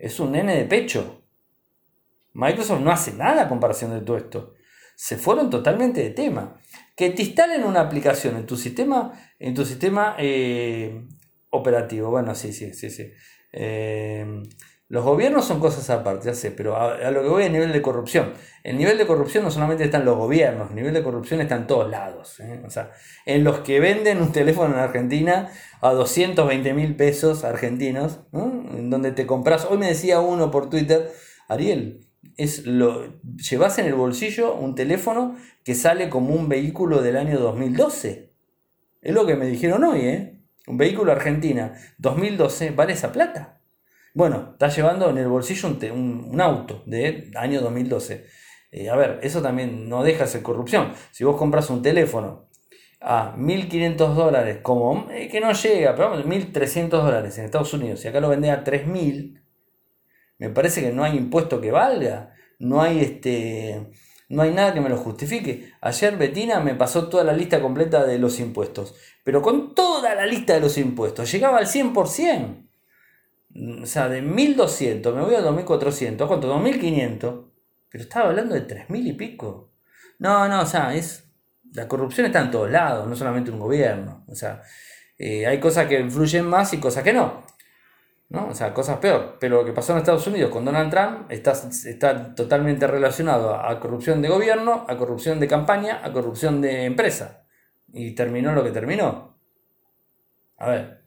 [0.00, 1.22] es un nene de pecho.
[2.32, 4.54] Microsoft no hace nada a comparación de todo esto.
[5.02, 6.60] Se fueron totalmente de tema.
[6.94, 11.06] Que te instalen una aplicación en tu sistema, en tu sistema eh,
[11.48, 12.10] operativo.
[12.10, 13.10] Bueno, sí, sí, sí, sí.
[13.50, 14.42] Eh,
[14.88, 17.80] los gobiernos son cosas aparte, ya sé, pero a, lo que voy a nivel de
[17.80, 18.34] corrupción.
[18.62, 21.56] El nivel de corrupción no solamente está en los gobiernos, el nivel de corrupción está
[21.56, 22.38] en todos lados.
[22.40, 22.60] ¿eh?
[22.66, 22.92] O sea,
[23.24, 29.12] en los que venden un teléfono en Argentina a 220 mil pesos argentinos, en donde
[29.12, 29.66] te compras.
[29.70, 31.10] Hoy me decía uno por Twitter,
[31.48, 32.09] Ariel,
[32.42, 37.38] es lo, llevas en el bolsillo un teléfono que sale como un vehículo del año
[37.38, 38.32] 2012.
[39.02, 40.40] Es lo que me dijeron hoy, ¿eh?
[40.66, 43.60] Un vehículo argentina 2012 vale esa plata.
[44.14, 48.24] Bueno, estás llevando en el bolsillo un, auto de año 2012.
[48.72, 50.92] Eh, a ver, eso también no deja de ser corrupción.
[51.10, 52.48] Si vos compras un teléfono
[53.00, 58.04] a 1.500 dólares, como eh, que no llega, pero vamos, 1.300 dólares en Estados Unidos,
[58.04, 59.40] y acá lo vende a 3.000,
[60.38, 63.90] me parece que no hay impuesto que valga, no hay este...
[64.28, 65.72] No hay nada que me lo justifique.
[65.80, 68.94] Ayer Betina me pasó toda la lista completa de los impuestos.
[69.24, 71.32] Pero con toda la lista de los impuestos.
[71.32, 72.70] Llegaba al 100%
[73.82, 76.46] o sea, de 1200 me voy a 2400, ¿cuánto?
[76.46, 77.46] 2500.
[77.88, 79.72] Pero estaba hablando de 3000 y pico.
[80.18, 81.26] No, no, o sea, es.
[81.72, 84.24] La corrupción está en todos lados, no solamente en un gobierno.
[84.28, 84.62] O sea,
[85.18, 87.44] eh, hay cosas que influyen más y cosas que no.
[88.30, 88.48] ¿No?
[88.48, 89.36] O sea, cosas peor.
[89.38, 93.78] Pero lo que pasó en Estados Unidos con Donald Trump está, está totalmente relacionado a
[93.78, 97.44] corrupción de gobierno, a corrupción de campaña, a corrupción de empresa.
[97.92, 99.36] Y terminó lo que terminó.
[100.58, 101.04] A ver,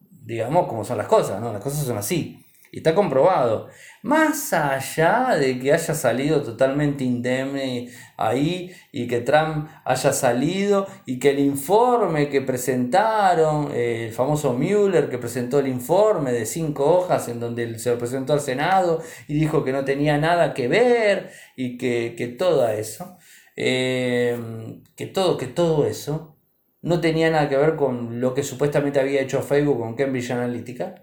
[0.00, 1.52] digamos cómo son las cosas, ¿no?
[1.52, 2.41] Las cosas son así.
[2.74, 3.68] Y está comprobado.
[4.02, 11.18] Más allá de que haya salido totalmente indemne ahí y que Trump haya salido y
[11.18, 16.86] que el informe que presentaron, eh, el famoso Mueller que presentó el informe de cinco
[16.96, 20.66] hojas en donde se lo presentó al Senado y dijo que no tenía nada que
[20.66, 23.18] ver y que, que todo eso,
[23.54, 26.38] eh, que, todo, que todo eso
[26.80, 31.01] no tenía nada que ver con lo que supuestamente había hecho Facebook con Cambridge Analytica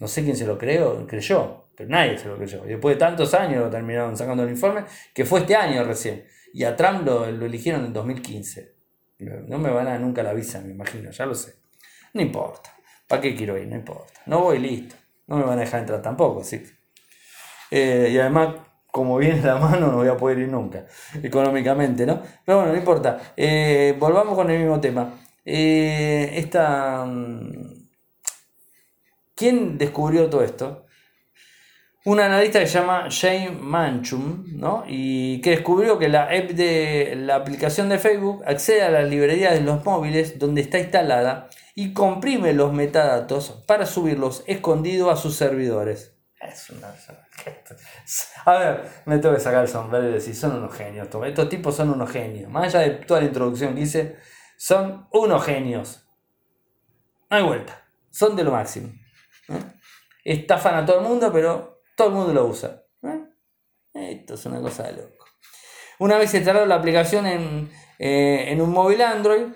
[0.00, 2.62] no sé quién se lo creó, creyó, pero nadie se lo creyó.
[2.64, 4.84] Después de tantos años lo terminaron sacando el informe,
[5.14, 6.24] que fue este año recién.
[6.54, 8.74] Y a Trump lo, eligieron en 2015.
[9.18, 11.56] No me van a dar nunca la visa, me imagino, ya lo sé.
[12.14, 12.74] No importa.
[13.06, 13.68] ¿Para qué quiero ir?
[13.68, 14.20] No importa.
[14.24, 14.96] No voy listo.
[15.26, 16.62] No me van a dejar entrar tampoco, sí.
[17.70, 18.54] Eh, y además,
[18.86, 20.86] como viene la mano, no voy a poder ir nunca,
[21.22, 22.22] económicamente, ¿no?
[22.44, 23.34] Pero bueno, no importa.
[23.36, 25.14] Eh, volvamos con el mismo tema.
[25.44, 27.79] Eh, esta mm,
[29.40, 30.84] ¿Quién descubrió todo esto?
[32.04, 34.84] Un analista que se llama Jane Manchum, ¿no?
[34.86, 39.54] Y que descubrió que la app de la aplicación de Facebook accede a las librerías
[39.54, 45.36] de los móviles donde está instalada y comprime los metadatos para subirlos escondidos a sus
[45.36, 46.14] servidores.
[46.38, 46.88] Es una...
[48.44, 51.08] A ver, me tengo que sacar el sombrero y decir, son unos genios.
[51.24, 52.50] Estos tipos son unos genios.
[52.50, 54.16] Más allá de toda la introducción que hice,
[54.58, 56.06] son unos genios.
[57.30, 57.86] No hay vuelta.
[58.10, 58.92] Son de lo máximo.
[60.24, 62.82] Estafan a todo el mundo, pero todo el mundo lo usa.
[63.92, 65.24] Esto es una cosa de loco.
[65.98, 69.46] Una vez instalado la aplicación en, eh, en un móvil Android,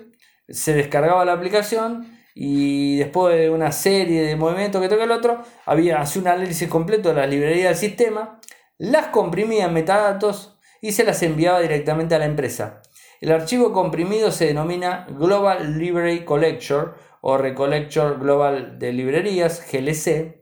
[0.47, 5.41] se descargaba la aplicación y después de una serie de movimientos que toca el otro,
[5.65, 8.39] había hacía un análisis completo de las librerías del sistema,
[8.77, 12.81] las comprimía en metadatos y se las enviaba directamente a la empresa.
[13.21, 20.39] El archivo comprimido se denomina Global Library Collector o Recollector Global de Librerías, GLC,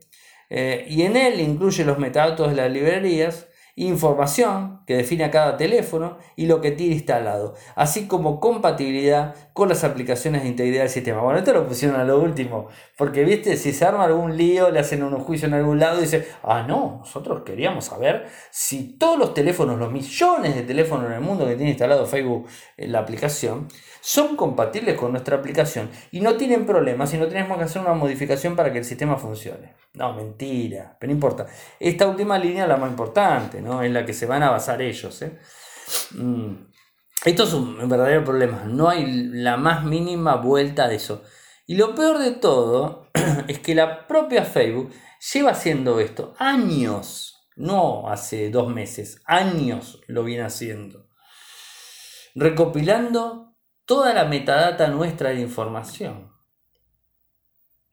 [0.50, 5.56] eh, y en él incluye los metadatos de las librerías, información que define a cada
[5.56, 10.90] teléfono y lo que tiene instalado, así como compatibilidad con las aplicaciones de integridad del
[10.90, 11.22] sistema.
[11.22, 14.80] Bueno, esto lo pusieron a lo último, porque viste, si se arma algún lío, le
[14.80, 19.16] hacen un juicio en algún lado y dice, ah, no, nosotros queríamos saber si todos
[19.16, 22.98] los teléfonos, los millones de teléfonos en el mundo que tiene instalado Facebook en la
[22.98, 23.68] aplicación,
[24.00, 27.94] son compatibles con nuestra aplicación y no tienen problemas y no tenemos que hacer una
[27.94, 29.76] modificación para que el sistema funcione.
[29.94, 31.46] No, mentira, pero no importa.
[31.78, 33.82] Esta última línea es la más importante, ¿no?
[33.82, 35.22] Es la que se van a basar ellos.
[35.22, 35.38] ¿eh?
[36.16, 36.73] Mm.
[37.24, 41.22] Esto es un verdadero problema, no hay la más mínima vuelta de eso.
[41.66, 43.08] Y lo peor de todo
[43.48, 44.92] es que la propia Facebook
[45.32, 51.08] lleva haciendo esto años, no hace dos meses, años lo viene haciendo.
[52.34, 53.56] Recopilando
[53.86, 56.30] toda la metadata nuestra de información.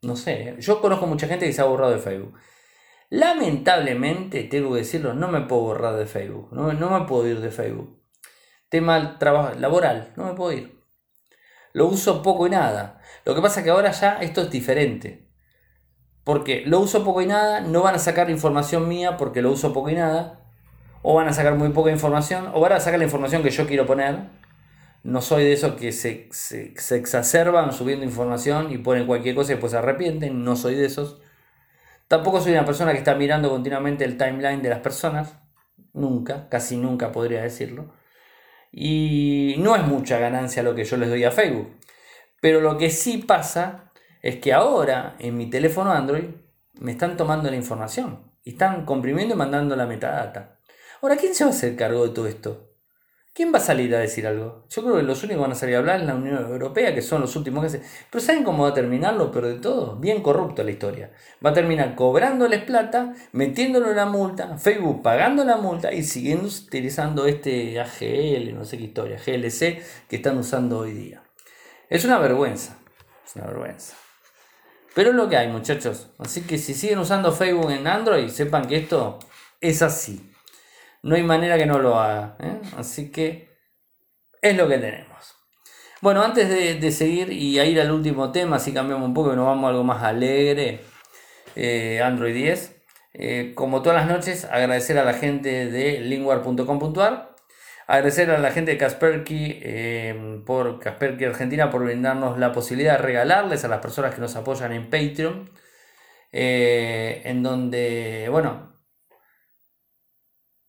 [0.02, 2.38] No sé, yo conozco mucha gente que se ha borrado de Facebook.
[3.10, 6.50] Lamentablemente, tengo que decirlo, no me puedo borrar de Facebook.
[6.52, 8.01] No, no me puedo ir de Facebook.
[8.72, 10.82] Tema laboral, no me puedo ir.
[11.74, 13.00] Lo uso poco y nada.
[13.24, 15.28] Lo que pasa es que ahora ya esto es diferente.
[16.24, 19.74] Porque lo uso poco y nada, no van a sacar información mía porque lo uso
[19.74, 20.40] poco y nada.
[21.04, 23.68] O van a sacar muy poca información, o van a sacar la información que yo
[23.68, 24.42] quiero poner
[25.04, 26.30] no soy de esos que se,
[26.96, 30.44] exacerban subiendo información y ponen cualquier cosa y después se arrepienten.
[30.44, 31.22] No soy de esos.
[32.08, 35.38] Tampoco soy una persona que está mirando continuamente el timeline de las personas.
[35.94, 37.94] Nunca, casi nunca podría decirlo.
[38.72, 41.78] Y no es mucha ganancia lo que yo les doy a Facebook.
[42.42, 43.92] Pero lo que sí pasa
[44.22, 46.30] es que ahora en mi teléfono Android
[46.80, 48.32] me están tomando la información.
[48.44, 50.60] Y están comprimiendo y mandando la metadata.
[51.02, 52.71] Ahora, ¿quién se va a hacer cargo de todo esto?
[53.34, 54.66] ¿Quién va a salir a decir algo?
[54.70, 56.94] Yo creo que los únicos que van a salir a hablar es la Unión Europea,
[56.94, 57.84] que son los últimos que hacen.
[58.10, 59.96] Pero ¿saben cómo va a terminar lo peor de todo?
[59.96, 61.12] Bien corrupto la historia.
[61.44, 66.50] Va a terminar cobrándoles plata, metiéndolo en la multa, Facebook pagando la multa y siguiendo
[66.50, 71.24] utilizando este AGL, no sé qué historia, GLC, que están usando hoy día.
[71.90, 72.80] Es una vergüenza.
[73.26, 73.96] Es una vergüenza.
[74.94, 76.10] Pero es lo que hay, muchachos.
[76.18, 79.20] Así que si siguen usando Facebook en Android, sepan que esto
[79.62, 80.31] es así
[81.04, 82.36] no hay manera que no lo haga.
[82.40, 82.60] ¿eh?
[82.78, 83.50] Así que
[84.42, 85.36] es lo que tenemos.
[86.02, 89.36] Bueno, antes de, seguir y a ir al último tema, si cambiamos un poco y
[89.36, 90.82] nos vamos a algo más alegre,
[91.56, 92.78] eh, Android 10.
[93.14, 97.36] Eh, como todas las noches, agradecer a la gente de linguar.com.ar,
[97.86, 99.62] agradecer a la gente de Kasperky
[100.46, 104.72] por Kasperky Argentina por brindarnos la posibilidad de regalarles a las personas que nos apoyan
[104.72, 105.52] en Patreon
[106.32, 108.71] en donde, bueno,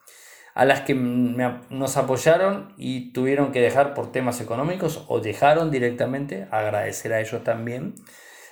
[0.54, 6.48] a las que nos apoyaron y tuvieron que dejar por temas económicos o dejaron directamente,
[6.52, 7.96] agradecer a ellos también.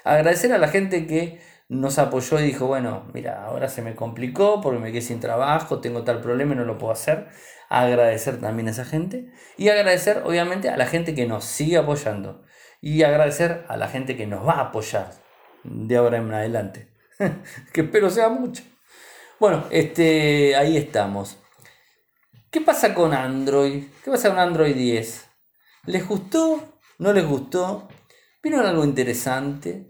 [0.06, 1.40] Agradecer a la gente que
[1.70, 5.80] nos apoyó y dijo, bueno, mira, ahora se me complicó porque me quedé sin trabajo,
[5.80, 7.30] tengo tal problema y no lo puedo hacer.
[7.70, 9.32] Agradecer también a esa gente.
[9.56, 12.44] Y agradecer, obviamente, a la gente que nos sigue apoyando.
[12.82, 15.12] Y agradecer a la gente que nos va a apoyar
[15.64, 16.90] de ahora en adelante.
[17.74, 18.64] que espero sea mucho.
[19.40, 21.38] Bueno, este, ahí estamos.
[22.50, 23.84] ¿Qué pasa con Android?
[24.04, 25.30] ¿Qué pasa con Android 10?
[25.86, 26.80] ¿Les gustó?
[26.98, 27.88] ¿No les gustó?
[28.42, 29.88] ¿Vieron algo interesante?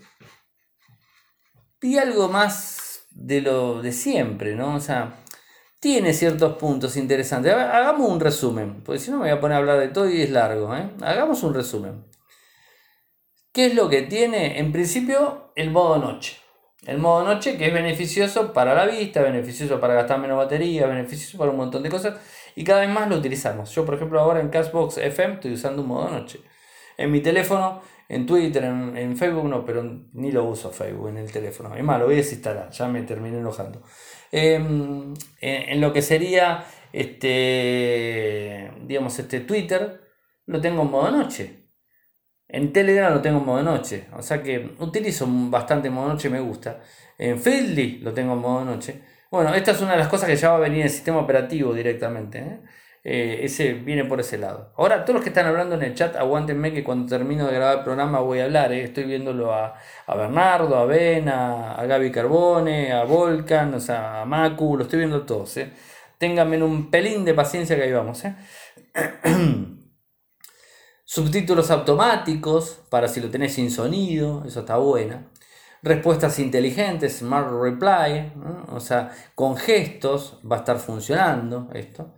[1.82, 4.76] Vi algo más de lo de siempre, ¿no?
[4.76, 5.24] O sea,
[5.80, 7.54] tiene ciertos puntos interesantes.
[7.54, 10.22] Hagamos un resumen, porque si no me voy a poner a hablar de todo y
[10.22, 10.92] es largo, ¿eh?
[11.02, 12.06] Hagamos un resumen.
[13.54, 14.60] ¿Qué es lo que tiene?
[14.60, 16.38] En principio, el modo noche.
[16.86, 21.38] El modo noche que es beneficioso para la vista, beneficioso para gastar menos batería, beneficioso
[21.38, 22.16] para un montón de cosas
[22.56, 23.72] y cada vez más lo utilizamos.
[23.72, 26.42] Yo, por ejemplo, ahora en Cashbox FM estoy usando un modo noche.
[27.00, 29.84] En mi teléfono, en Twitter, en, Facebook no, pero
[30.14, 31.76] ni lo uso Facebook en el teléfono.
[31.76, 33.82] Es más, lo voy a desinstalar, ya me terminé enojando.
[34.32, 40.02] Em, en, en, lo que sería este, digamos, este Twitter,
[40.46, 41.68] lo tengo en modo noche.
[42.48, 46.40] En Telegram lo tengo en modo noche, o sea que utilizo bastante modo noche, me
[46.40, 46.82] gusta.
[47.18, 49.04] En Feedly lo tengo en modo noche.
[49.32, 51.20] Bueno, esta es una de las cosas que ya va a venir en el sistema
[51.20, 52.40] operativo directamente.
[52.40, 52.60] ¿eh?
[53.12, 54.72] Eh, ese viene por ese lado.
[54.78, 57.80] Ahora, todos los que están hablando en el chat, aguántenme que cuando termino de grabar
[57.80, 58.72] el programa voy a hablar.
[58.72, 58.84] ¿eh?
[58.84, 59.74] Estoy viéndolo a,
[60.08, 65.26] Bernardo, a Ben, a, Gaby Carbone, a Volcan, o sea, a Macu, lo estoy viendo
[65.26, 65.58] todos.
[65.58, 65.74] ¿eh?
[66.20, 68.22] Ténganme un pelín de paciencia que ahí vamos.
[71.04, 75.32] Subtítulos automáticos para si lo tenés sin sonido, eso está bueno.
[75.82, 78.34] Respuestas inteligentes, Smart Reply,
[78.68, 82.14] o sea, con gestos va a estar funcionando esto.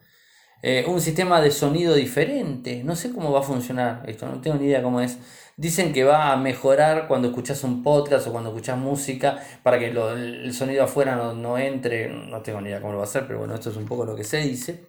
[0.63, 4.57] Eh, un sistema de sonido diferente, no sé cómo va a funcionar esto, no tengo
[4.57, 5.17] ni idea cómo es.
[5.57, 9.87] Dicen que va a mejorar cuando escuchas un podcast o cuando escuchas música para que
[9.87, 13.39] el sonido afuera no, entre, no tengo ni idea cómo lo va a hacer, pero
[13.39, 14.85] bueno, esto es un poco lo que se dice.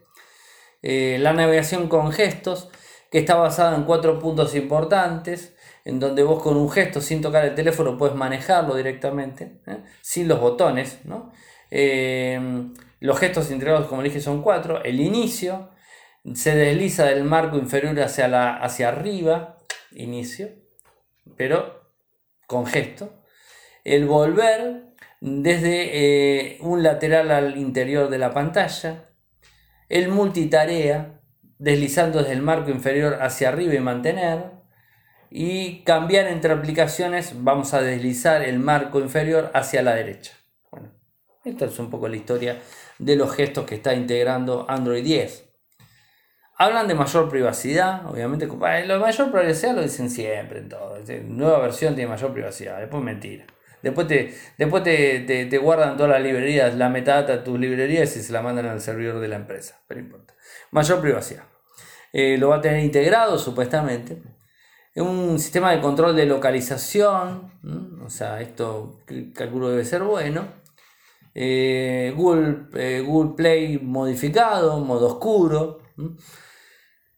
[0.83, 2.69] Eh, la navegación con gestos,
[3.11, 5.55] que está basada en cuatro puntos importantes,
[5.85, 9.79] en donde vos con un gesto sin tocar el teléfono puedes manejarlo directamente, ¿eh?
[10.01, 10.99] sin los botones.
[11.71, 12.71] Eh,
[13.03, 14.83] los gestos integrados, como dije, son cuatro.
[14.85, 15.71] El inicio
[16.35, 19.59] se desliza del marco inferior hacia, la, hacia arriba,
[19.91, 20.51] inicio,
[21.37, 21.91] pero
[22.47, 23.25] con gesto.
[23.83, 29.11] El volver desde eh, un lateral al interior de la pantalla.
[29.89, 31.21] El multitarea
[31.59, 34.53] deslizando desde el marco inferior hacia arriba y mantener.
[35.29, 40.35] Y cambiar entre aplicaciones, vamos a deslizar el marco inferior hacia la derecha.
[40.71, 40.93] Bueno,
[41.45, 42.61] esta es un poco la historia
[43.03, 45.49] de los gestos que está integrando Android 10.
[46.57, 48.47] Hablan de mayor privacidad, obviamente.
[48.47, 50.99] Lo mayor privacidad lo dicen siempre en todo.
[51.25, 53.47] Nueva versión tiene mayor privacidad, después mentira.
[53.83, 58.23] Después te, después te, te, guardan todas las librerías, la metadata de tus librerías y
[58.23, 59.83] se la mandan al servidor de la empresa.
[59.89, 60.35] Pero importa.
[60.71, 61.45] Mayor privacidad.
[62.13, 64.23] Eh, lo va a tener integrado supuestamente.
[64.95, 69.01] Un sistema de control de localización, o sea, esto
[69.35, 70.62] calculo debe ser bueno.
[71.35, 75.81] Eh, Google, eh, Google, Play modificado, modo oscuro.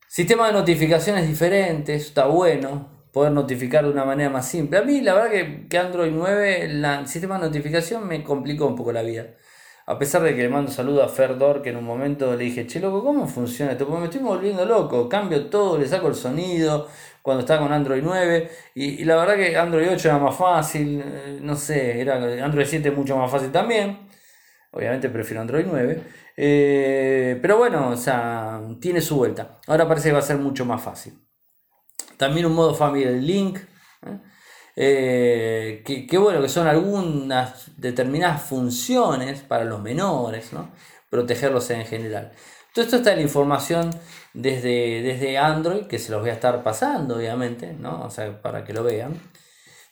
[0.09, 2.89] Sistema de notificaciones diferentes, está bueno.
[3.12, 4.79] Poder notificar de una manera más simple.
[4.79, 8.77] A mí la verdad que, que Android 9, el sistema de notificación me complicó un
[8.77, 9.35] poco la vida.
[9.87, 12.67] A pesar de que le mando saludo a Ferdor, que en un momento le dije,
[12.67, 13.87] che, loco, ¿cómo funciona esto?
[13.87, 16.89] Porque me estoy volviendo loco, cambio todo, le saco el sonido
[17.21, 18.51] cuando está con Android 9.
[18.75, 22.91] Y, la verdad que Android 8 era más fácil, eh, no sé, era Android 7
[22.93, 24.04] mucho más fácil también.
[24.75, 26.03] Obviamente prefiero Android 9.
[26.37, 29.61] Eh, pero bueno, o sea, tiene su vuelta.
[29.68, 31.14] Ahora parece que va a ser mucho más fácil.
[32.16, 33.59] También un modo Family Link.
[33.59, 34.18] ¿eh?
[34.77, 40.72] Eh, que, bueno, que son algunas determinadas funciones para los menores, ¿no?
[41.09, 42.33] protegerlos en general.
[42.75, 43.91] Todo esto está en la información
[44.33, 48.03] desde, desde Android, que se los voy a estar pasando, obviamente, ¿no?
[48.03, 49.14] O sea, para que lo vean.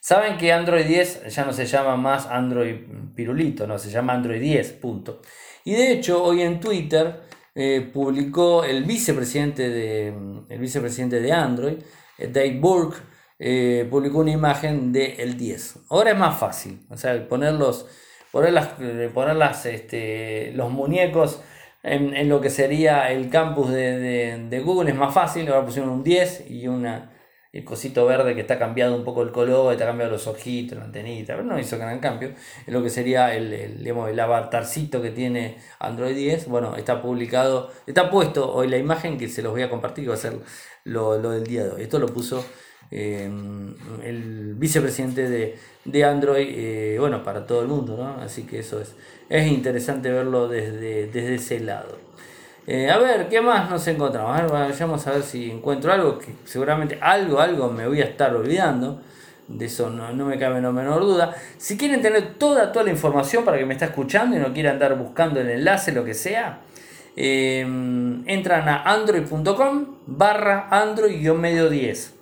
[0.05, 2.75] Saben que Android 10 ya no se llama más Android
[3.15, 5.21] Pirulito, no, se llama Android 10, punto.
[5.63, 7.21] Y de hecho, hoy en Twitter
[7.55, 10.07] eh, publicó el vicepresidente de,
[10.49, 11.75] el vicepresidente de Android,
[12.17, 12.97] eh, Dave Burke,
[13.39, 15.85] eh, publicó una imagen del el 10.
[15.87, 17.85] Ahora es más fácil, o sea, ponerlos,
[18.29, 18.67] poner, las,
[19.13, 21.39] poner este, los muñecos
[21.81, 26.51] en, lo que sería el campus de, Google es más fácil, ahora pusieron un 10
[26.51, 27.12] y una,
[27.53, 30.85] el cosito verde que está cambiado un poco el color, está cambiado los ojitos, la
[30.85, 32.33] antenita, pero no hizo gran cambio.
[32.65, 37.71] En lo que sería el, el, el avatarcito que tiene Android 10, bueno, está publicado,
[37.85, 40.39] está puesto hoy la imagen que se los voy a compartir, que va a ser
[40.83, 41.81] lo, del día de hoy.
[41.83, 42.43] Esto lo puso
[42.89, 43.29] eh,
[44.03, 48.21] el vicepresidente de, de Android, eh, bueno, para todo el mundo, ¿no?
[48.21, 48.95] Así que eso es,
[49.29, 52.12] es interesante verlo desde, desde ese lado.
[52.65, 54.39] Eh, a ver, ¿qué más nos encontramos?
[54.39, 58.33] A vayamos a ver si encuentro algo que seguramente algo, algo me voy a estar
[58.35, 59.01] olvidando.
[59.47, 61.35] De eso no, me cabe la menor duda.
[61.57, 64.71] Si quieren tener toda, toda la información para que me está escuchando y no quiera
[64.71, 66.61] andar buscando el enlace, lo que sea,
[67.17, 67.61] eh,
[68.25, 72.13] entran a android.com barra android-medio 10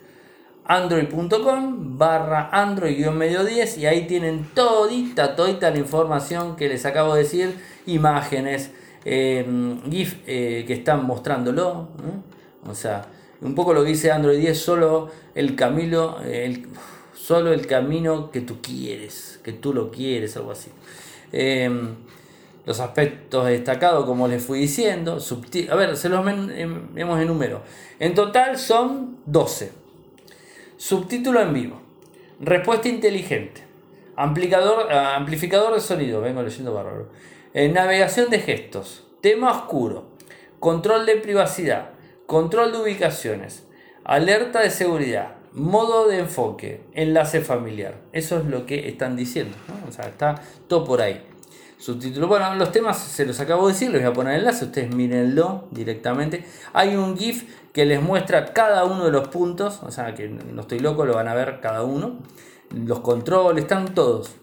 [0.65, 7.23] android.com barra android-medio 10 y ahí tienen todita, todita la información que les acabo de
[7.23, 8.71] decir, imágenes,
[9.05, 9.45] eh,
[9.89, 11.89] GIF eh, que están mostrándolo,
[12.67, 13.05] o sea,
[13.41, 16.67] un poco lo que dice Android 10, solo el camino, el,
[17.15, 20.69] solo el camino que tú quieres, que tú lo quieres, algo así.
[21.31, 21.95] Em,
[22.65, 25.17] los aspectos destacados, como les fui diciendo,
[25.69, 27.63] a ver, se los vemos en número.
[27.99, 29.71] En total son 12.
[30.77, 31.81] Subtítulo en vivo.
[32.39, 33.63] Respuesta inteligente.
[34.15, 36.21] Amplificador, ah, amplificador de sonido.
[36.21, 37.09] Vengo leyendo bárbaro.
[37.53, 39.05] Navegación de gestos.
[39.19, 40.05] Tema oscuro.
[40.61, 41.89] Control de privacidad.
[42.25, 43.67] Control de ubicaciones.
[44.05, 45.35] Alerta de seguridad.
[45.51, 46.85] Modo de enfoque.
[46.93, 47.95] Enlace familiar.
[48.13, 49.57] Eso es lo que están diciendo.
[49.85, 50.35] O sea, está
[50.69, 51.27] todo por ahí.
[51.77, 52.29] Subtítulo.
[52.29, 55.67] Bueno, los temas se los acabo de decir, les voy a poner enlace, ustedes mírenlo
[55.71, 56.45] directamente.
[56.71, 57.43] Hay un GIF
[57.73, 61.15] que les muestra cada uno de los puntos, o sea que no estoy loco, lo
[61.15, 62.19] van a ver cada uno.
[62.69, 64.40] Los controles, están todos.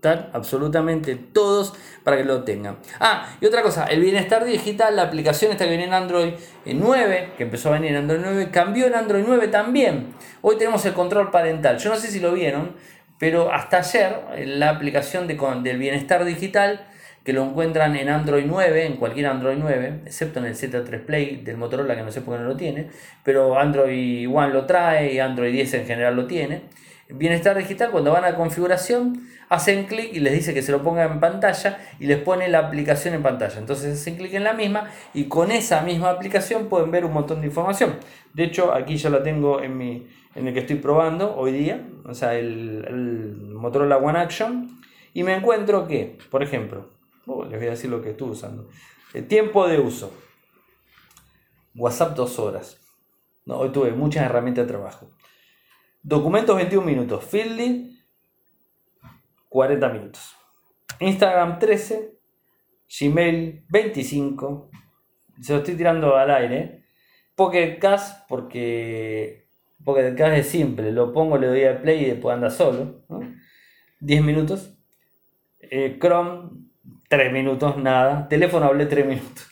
[0.00, 1.74] Están absolutamente todos
[2.04, 2.78] para que lo tengan.
[3.00, 6.32] Ah, y otra cosa, el bienestar digital, la aplicación esta que viene en Android
[6.64, 10.14] 9, que empezó a venir en Android 9, cambió en Android 9 también.
[10.40, 11.76] Hoy tenemos el control parental.
[11.76, 12.76] Yo no sé si lo vieron,
[13.18, 16.86] pero hasta ayer la aplicación de, del bienestar digital
[17.22, 21.42] que lo encuentran en Android 9, en cualquier Android 9, excepto en el Z3 Play
[21.44, 22.86] del Motorola, que no sé por qué no lo tiene,
[23.22, 26.62] pero Android One lo trae y Android 10 en general lo tiene.
[27.10, 31.04] Bienestar digital, cuando van a configuración, hacen clic y les dice que se lo ponga
[31.04, 33.58] en pantalla y les pone la aplicación en pantalla.
[33.58, 37.42] Entonces hacen clic en la misma y con esa misma aplicación pueden ver un montón
[37.42, 37.96] de información.
[38.32, 41.86] De hecho, aquí ya la tengo en, mi, en el que estoy probando hoy día,
[42.06, 44.80] o sea, el, el Motorola One Action,
[45.12, 46.88] y me encuentro que, por ejemplo,
[47.32, 48.68] Oh, les voy a decir lo que estuve usando.
[49.14, 50.12] El tiempo de uso.
[51.76, 52.78] WhatsApp dos horas.
[53.44, 55.08] No, hoy tuve muchas herramientas de trabajo.
[56.02, 57.24] Documentos 21 minutos.
[57.24, 57.89] Fielding
[59.50, 60.34] 40 minutos.
[61.00, 62.14] Instagram 13.
[62.98, 64.70] Gmail 25.
[65.42, 66.84] Se lo estoy tirando al aire.
[67.34, 69.48] Pocket Cast porque
[69.84, 70.92] Pocket Cast es simple.
[70.92, 73.02] Lo pongo, le doy a play y después anda solo.
[74.00, 74.76] 10 minutos.
[75.60, 76.50] Eh, Chrome
[77.08, 78.28] 3 minutos, nada.
[78.28, 79.49] Teléfono hablé 3 minutos.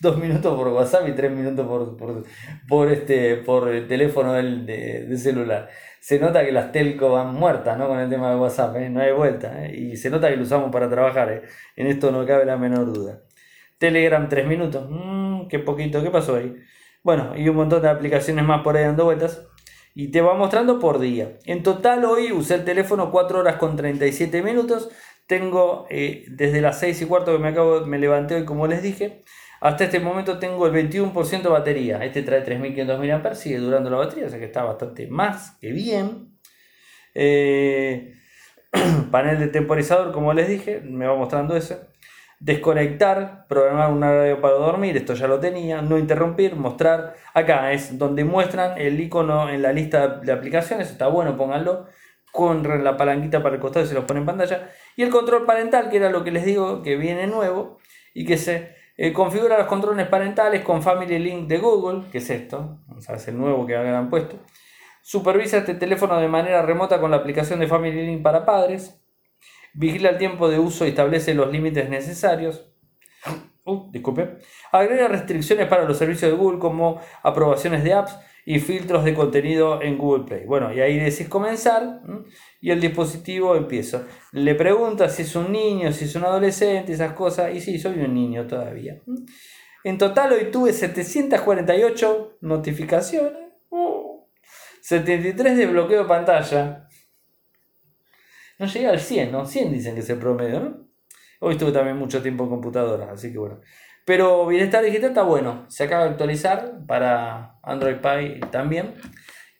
[0.00, 2.24] 2 minutos por WhatsApp y 3 minutos por, por,
[2.66, 5.68] por, este, por el teléfono del, de, celular.
[6.00, 7.86] Se nota que las telco van muertas ¿no?
[7.86, 8.88] con el tema de WhatsApp, ¿eh?
[8.88, 9.66] no hay vuelta.
[9.66, 9.76] ¿eh?
[9.76, 11.30] Y se nota que lo usamos para trabajar.
[11.30, 11.42] ¿eh?
[11.76, 13.20] En esto no cabe la menor duda.
[13.76, 14.88] Telegram 3 minutos.
[14.88, 16.56] Mmm, qué poquito, ¿qué pasó ahí?
[17.02, 19.46] Bueno, y un montón de aplicaciones más por ahí dando vueltas.
[19.94, 21.36] Y te va mostrando por día.
[21.44, 24.90] En total hoy usé el teléfono 4 horas con 37 minutos
[25.26, 29.22] tengo desde las 6 y cuarto que me acabo, me levanté hoy como les dije,
[29.60, 32.02] hasta este momento tengo el 21% de batería.
[32.04, 35.72] Este trae 3500 mAh, sigue durando la batería, o sea que está bastante más que
[35.72, 36.38] bien.
[37.14, 38.14] Eh,
[39.10, 41.78] panel de temporizador, como les dije, me va mostrando eso.
[42.38, 45.82] Desconectar, programar un radio para dormir, esto ya lo tenía.
[45.82, 47.16] No interrumpir, mostrar.
[47.34, 51.86] Acá es donde muestran el icono en la lista de aplicaciones, está bueno, pónganlo
[52.32, 54.70] con la palanquita para el costado y se los pone en pantalla.
[54.96, 57.78] Y el control parental, que era lo que les digo que viene nuevo
[58.14, 62.28] y que se eh, configura los controles parentales con Family Link de Google, que es
[62.28, 64.36] esto, o sea, es el nuevo que han puesto.
[65.00, 69.02] Supervisa este teléfono de manera remota con la aplicación de Family Link para padres.
[69.72, 72.70] Vigila el tiempo de uso y establece los límites necesarios.
[73.64, 74.36] Uh, disculpe.
[74.70, 79.80] Agrega restricciones para los servicios de Google como aprobaciones de apps y filtros de contenido
[79.80, 80.44] en Google Play.
[80.44, 82.02] Bueno, y ahí decís comenzar
[82.60, 84.06] y el dispositivo empieza.
[84.32, 87.54] Le pregunta si es un niño, si es un adolescente, esas cosas.
[87.54, 89.00] Y sí, soy un niño todavía.
[89.82, 93.50] En total hoy tuve 748 notificaciones.
[94.82, 96.86] 73 de bloqueo de pantalla.
[98.58, 99.46] No llegué al 100, ¿no?
[99.46, 100.90] 100 dicen que es el promedio, ¿no?
[101.40, 103.60] Hoy estuve también mucho tiempo en computadora, así que bueno.
[104.04, 105.64] Pero Bienestar Digital está bueno.
[105.68, 108.94] Se acaba de actualizar para Android Pie también.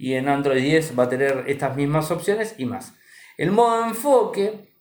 [0.00, 2.94] Y en Android 10 va a tener estas mismas opciones y más.
[3.36, 4.72] El modo enfoque,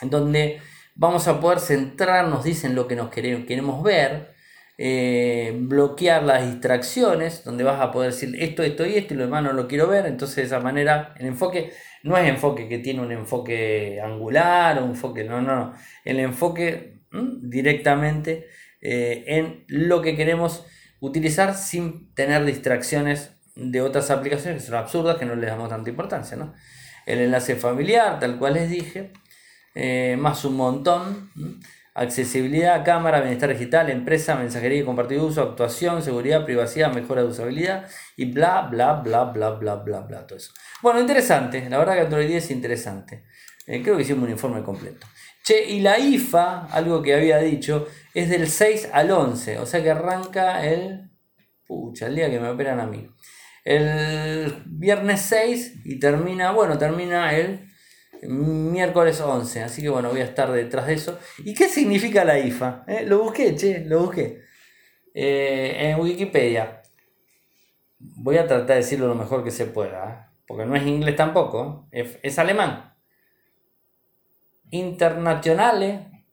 [0.00, 0.60] en donde
[0.94, 4.32] vamos a poder centrarnos, dicen lo que nos queremos ver
[4.78, 9.24] eh, bloquear las distracciones, donde vas a poder decir esto, esto y esto, y lo
[9.24, 10.06] demás no lo quiero ver.
[10.06, 11.72] Entonces, de esa manera, el enfoque
[12.04, 15.74] no es enfoque que tiene un enfoque angular o un enfoque, no, no, no.
[16.04, 17.00] El enfoque
[17.42, 18.46] directamente
[18.80, 20.64] eh, en lo que queremos
[21.00, 25.90] utilizar sin tener distracciones de otras aplicaciones que son absurdas, que no les damos tanta
[25.90, 26.36] importancia.
[26.36, 26.54] ¿no?
[27.06, 29.12] El enlace familiar, tal cual les dije,
[29.74, 31.30] eh, más un montón
[31.94, 37.88] accesibilidad, cámara, bienestar digital, empresa, mensajería y compartido uso, actuación, seguridad, privacidad, mejora de usabilidad
[38.16, 40.52] y bla, bla, bla, bla, bla, bla, bla, todo eso.
[40.82, 43.24] Bueno, interesante, la verdad que Android 10 es interesante.
[43.66, 45.06] Eh, creo que hicimos un informe completo.
[45.44, 49.82] Che, y la IFA, algo que había dicho, es del 6 al 11, o sea
[49.82, 51.10] que arranca el...
[51.66, 53.08] Pucha, el día que me operan a mí.
[53.64, 57.66] El viernes 6 y termina, bueno, termina el
[58.28, 59.62] miércoles 11.
[59.62, 61.18] Así que bueno, voy a estar detrás de eso.
[61.38, 62.84] ¿Y qué significa la IFA?
[62.86, 64.42] Eh, lo busqué, che, lo busqué.
[65.14, 66.82] Eh, en Wikipedia.
[67.98, 70.10] Voy a tratar de decirlo lo mejor que se pueda.
[70.10, 70.16] ¿eh?
[70.46, 71.88] Porque no es inglés tampoco.
[71.90, 72.94] Es, alemán.
[74.70, 76.26] Internationale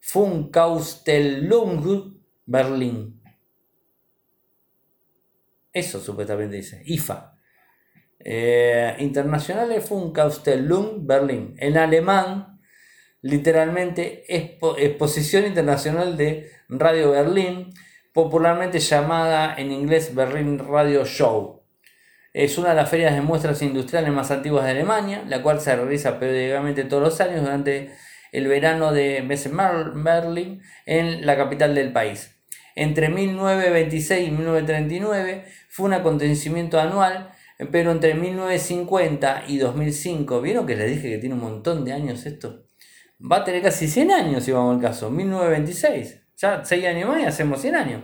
[0.00, 3.21] Funkausstellung Berlin.
[5.72, 6.82] Eso supuestamente dice.
[6.84, 7.34] IFA.
[8.18, 11.54] Eh, Internationale Funkausstellung Berlin.
[11.58, 12.60] En alemán,
[13.20, 17.72] literalmente, Exposición Internacional de Radio Berlín,
[18.12, 21.62] popularmente llamada en inglés Berlin Radio Show.
[22.32, 25.74] Es una de las ferias de muestras industriales más antiguas de Alemania, la cual se
[25.76, 27.92] realiza periódicamente todos los años durante
[28.32, 29.22] el verano de
[29.94, 32.41] Berlin en la capital del país.
[32.74, 37.32] Entre 1926 y 1939 fue un acontecimiento anual
[37.70, 42.26] pero entre 1950 y 2005, ¿vieron que les dije que tiene un montón de años
[42.26, 42.66] esto?
[43.20, 46.22] Va a tener casi 100 años si vamos al caso, 1926.
[46.36, 48.02] Ya 6 años más y hacemos 100 años.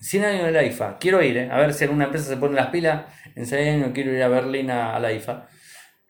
[0.00, 0.98] 100 años de la IFA.
[0.98, 1.50] Quiero ir, ¿eh?
[1.50, 3.04] a ver si alguna empresa se pone las pilas.
[3.36, 5.48] En 6 años quiero ir a Berlín a, la IFA.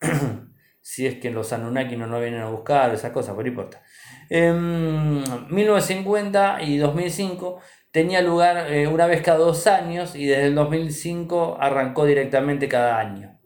[0.81, 3.83] si es que los Anunnaki no nos vienen a buscar, esas cosas, pero no importa.
[4.29, 7.59] En 1950 y 2005
[7.91, 12.99] tenía lugar eh, una vez cada dos años y desde el 2005 arrancó directamente cada
[12.99, 13.39] año.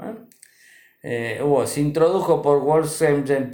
[1.04, 2.90] Eh, se introdujo por World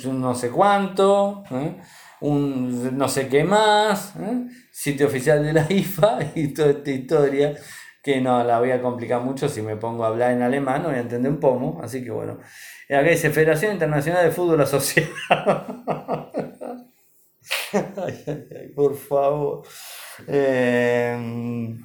[0.05, 1.75] no sé cuánto, ¿eh?
[2.21, 4.13] un no sé qué más,
[4.71, 7.55] sitio oficial de la IFA y toda esta historia
[8.01, 10.89] que no la voy a complicar mucho si me pongo a hablar en alemán, no
[10.89, 12.39] voy a entender un pomo, así que bueno.
[12.89, 14.59] Acá dice Federación Internacional de Fútbol
[17.73, 18.71] Asociada.
[18.75, 19.63] por favor.
[20.27, 21.75] Eh,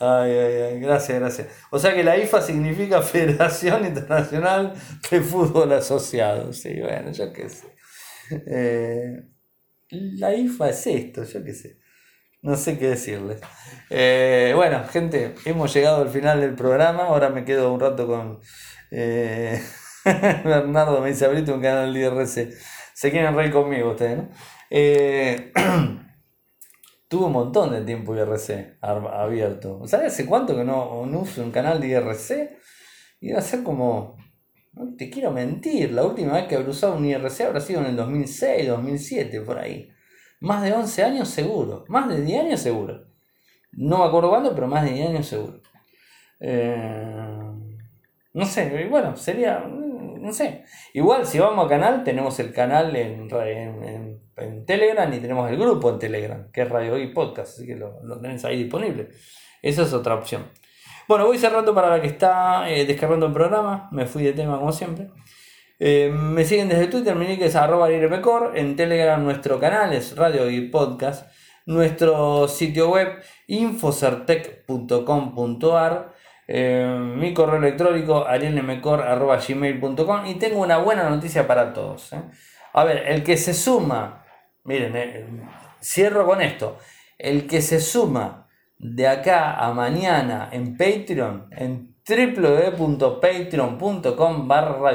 [0.00, 1.48] ay, ay, gracias, gracias.
[1.70, 4.74] O sea que la IFA significa Federación Internacional
[5.10, 6.52] de Fútbol Asociado.
[6.52, 7.66] Sí, bueno, yo qué sé.
[8.30, 9.22] Eh,
[9.90, 11.78] la IFA es esto, yo qué sé.
[12.42, 13.40] No sé qué decirles.
[13.90, 17.04] Eh, bueno, gente, hemos llegado al final del programa.
[17.04, 18.40] Ahora me quedo un rato con
[20.04, 21.00] Bernardo.
[21.00, 22.54] Me dice, abrite un canal de IRC.
[22.94, 24.28] Se quieren reír conmigo ustedes, ¿no?
[27.08, 29.86] Tuve un montón de tiempo IRC abierto.
[29.86, 32.58] ¿Sabes hace cuánto que no, uso un canal de IRC?
[33.34, 34.16] Va a ser como.
[34.72, 37.86] No te quiero mentir, la última vez que habré usado un IRC habrá sido en
[37.86, 39.90] el 2006, 2007, por ahí.
[40.40, 41.84] Más de 11 años seguro.
[41.88, 43.08] Más de 10 años seguro.
[43.72, 45.60] No me acuerdo cuándo, pero más de 10 años seguro.
[46.40, 47.32] Eh,
[48.34, 49.66] no sé, bueno, sería.
[50.20, 50.64] No sé.
[50.92, 55.58] Igual, si vamos a canal, tenemos el canal en, en en Telegram y tenemos el
[55.58, 59.08] grupo en Telegram, que es Radio y Podcast, así que lo, lo tenés ahí disponible.
[59.62, 60.46] Esa es otra opción.
[61.08, 63.88] Bueno, voy cerrando para la que está eh, descargando el programa.
[63.92, 65.10] Me fui de tema como siempre.
[65.78, 70.50] Eh, me siguen desde Twitter, mi nick es arroba En Telegram nuestro canal es Radio
[70.50, 71.30] y Podcast.
[71.66, 76.14] Nuestro sitio web infocertec.com.ar
[76.50, 82.14] Eh, mi correo electrónico arielmcor.gmail.com y tengo una buena noticia para todos.
[82.14, 82.22] ¿eh?
[82.72, 84.24] A ver, el que se suma,
[84.64, 85.26] miren, eh,
[85.82, 86.78] cierro con esto,
[87.18, 94.92] el que se suma de acá a mañana en Patreon, en www.patreon.com barra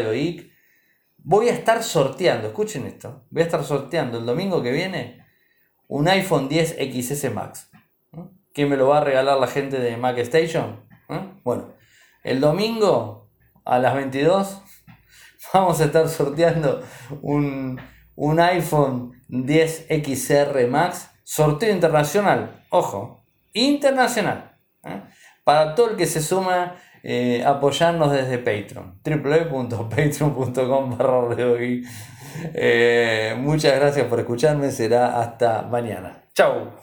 [1.17, 5.23] voy a estar sorteando, escuchen esto, voy a estar sorteando el domingo que viene
[5.87, 7.69] un iPhone 10 XS Max.
[8.53, 10.91] ¿Quién me lo va a regalar la gente de Mac Station?
[11.43, 11.73] Bueno,
[12.23, 13.29] el domingo
[13.65, 14.61] a las 22
[15.53, 16.81] vamos a estar sorteando
[17.21, 17.79] un,
[18.15, 25.01] un iPhone 10 XR Max, sorteo internacional, ojo, internacional, ¿eh?
[25.43, 30.97] para todo el que se suma eh, apoyarnos desde Patreon, www.patreon.com
[32.53, 36.23] eh, Muchas gracias por escucharme, será hasta mañana.
[36.33, 36.81] Chao.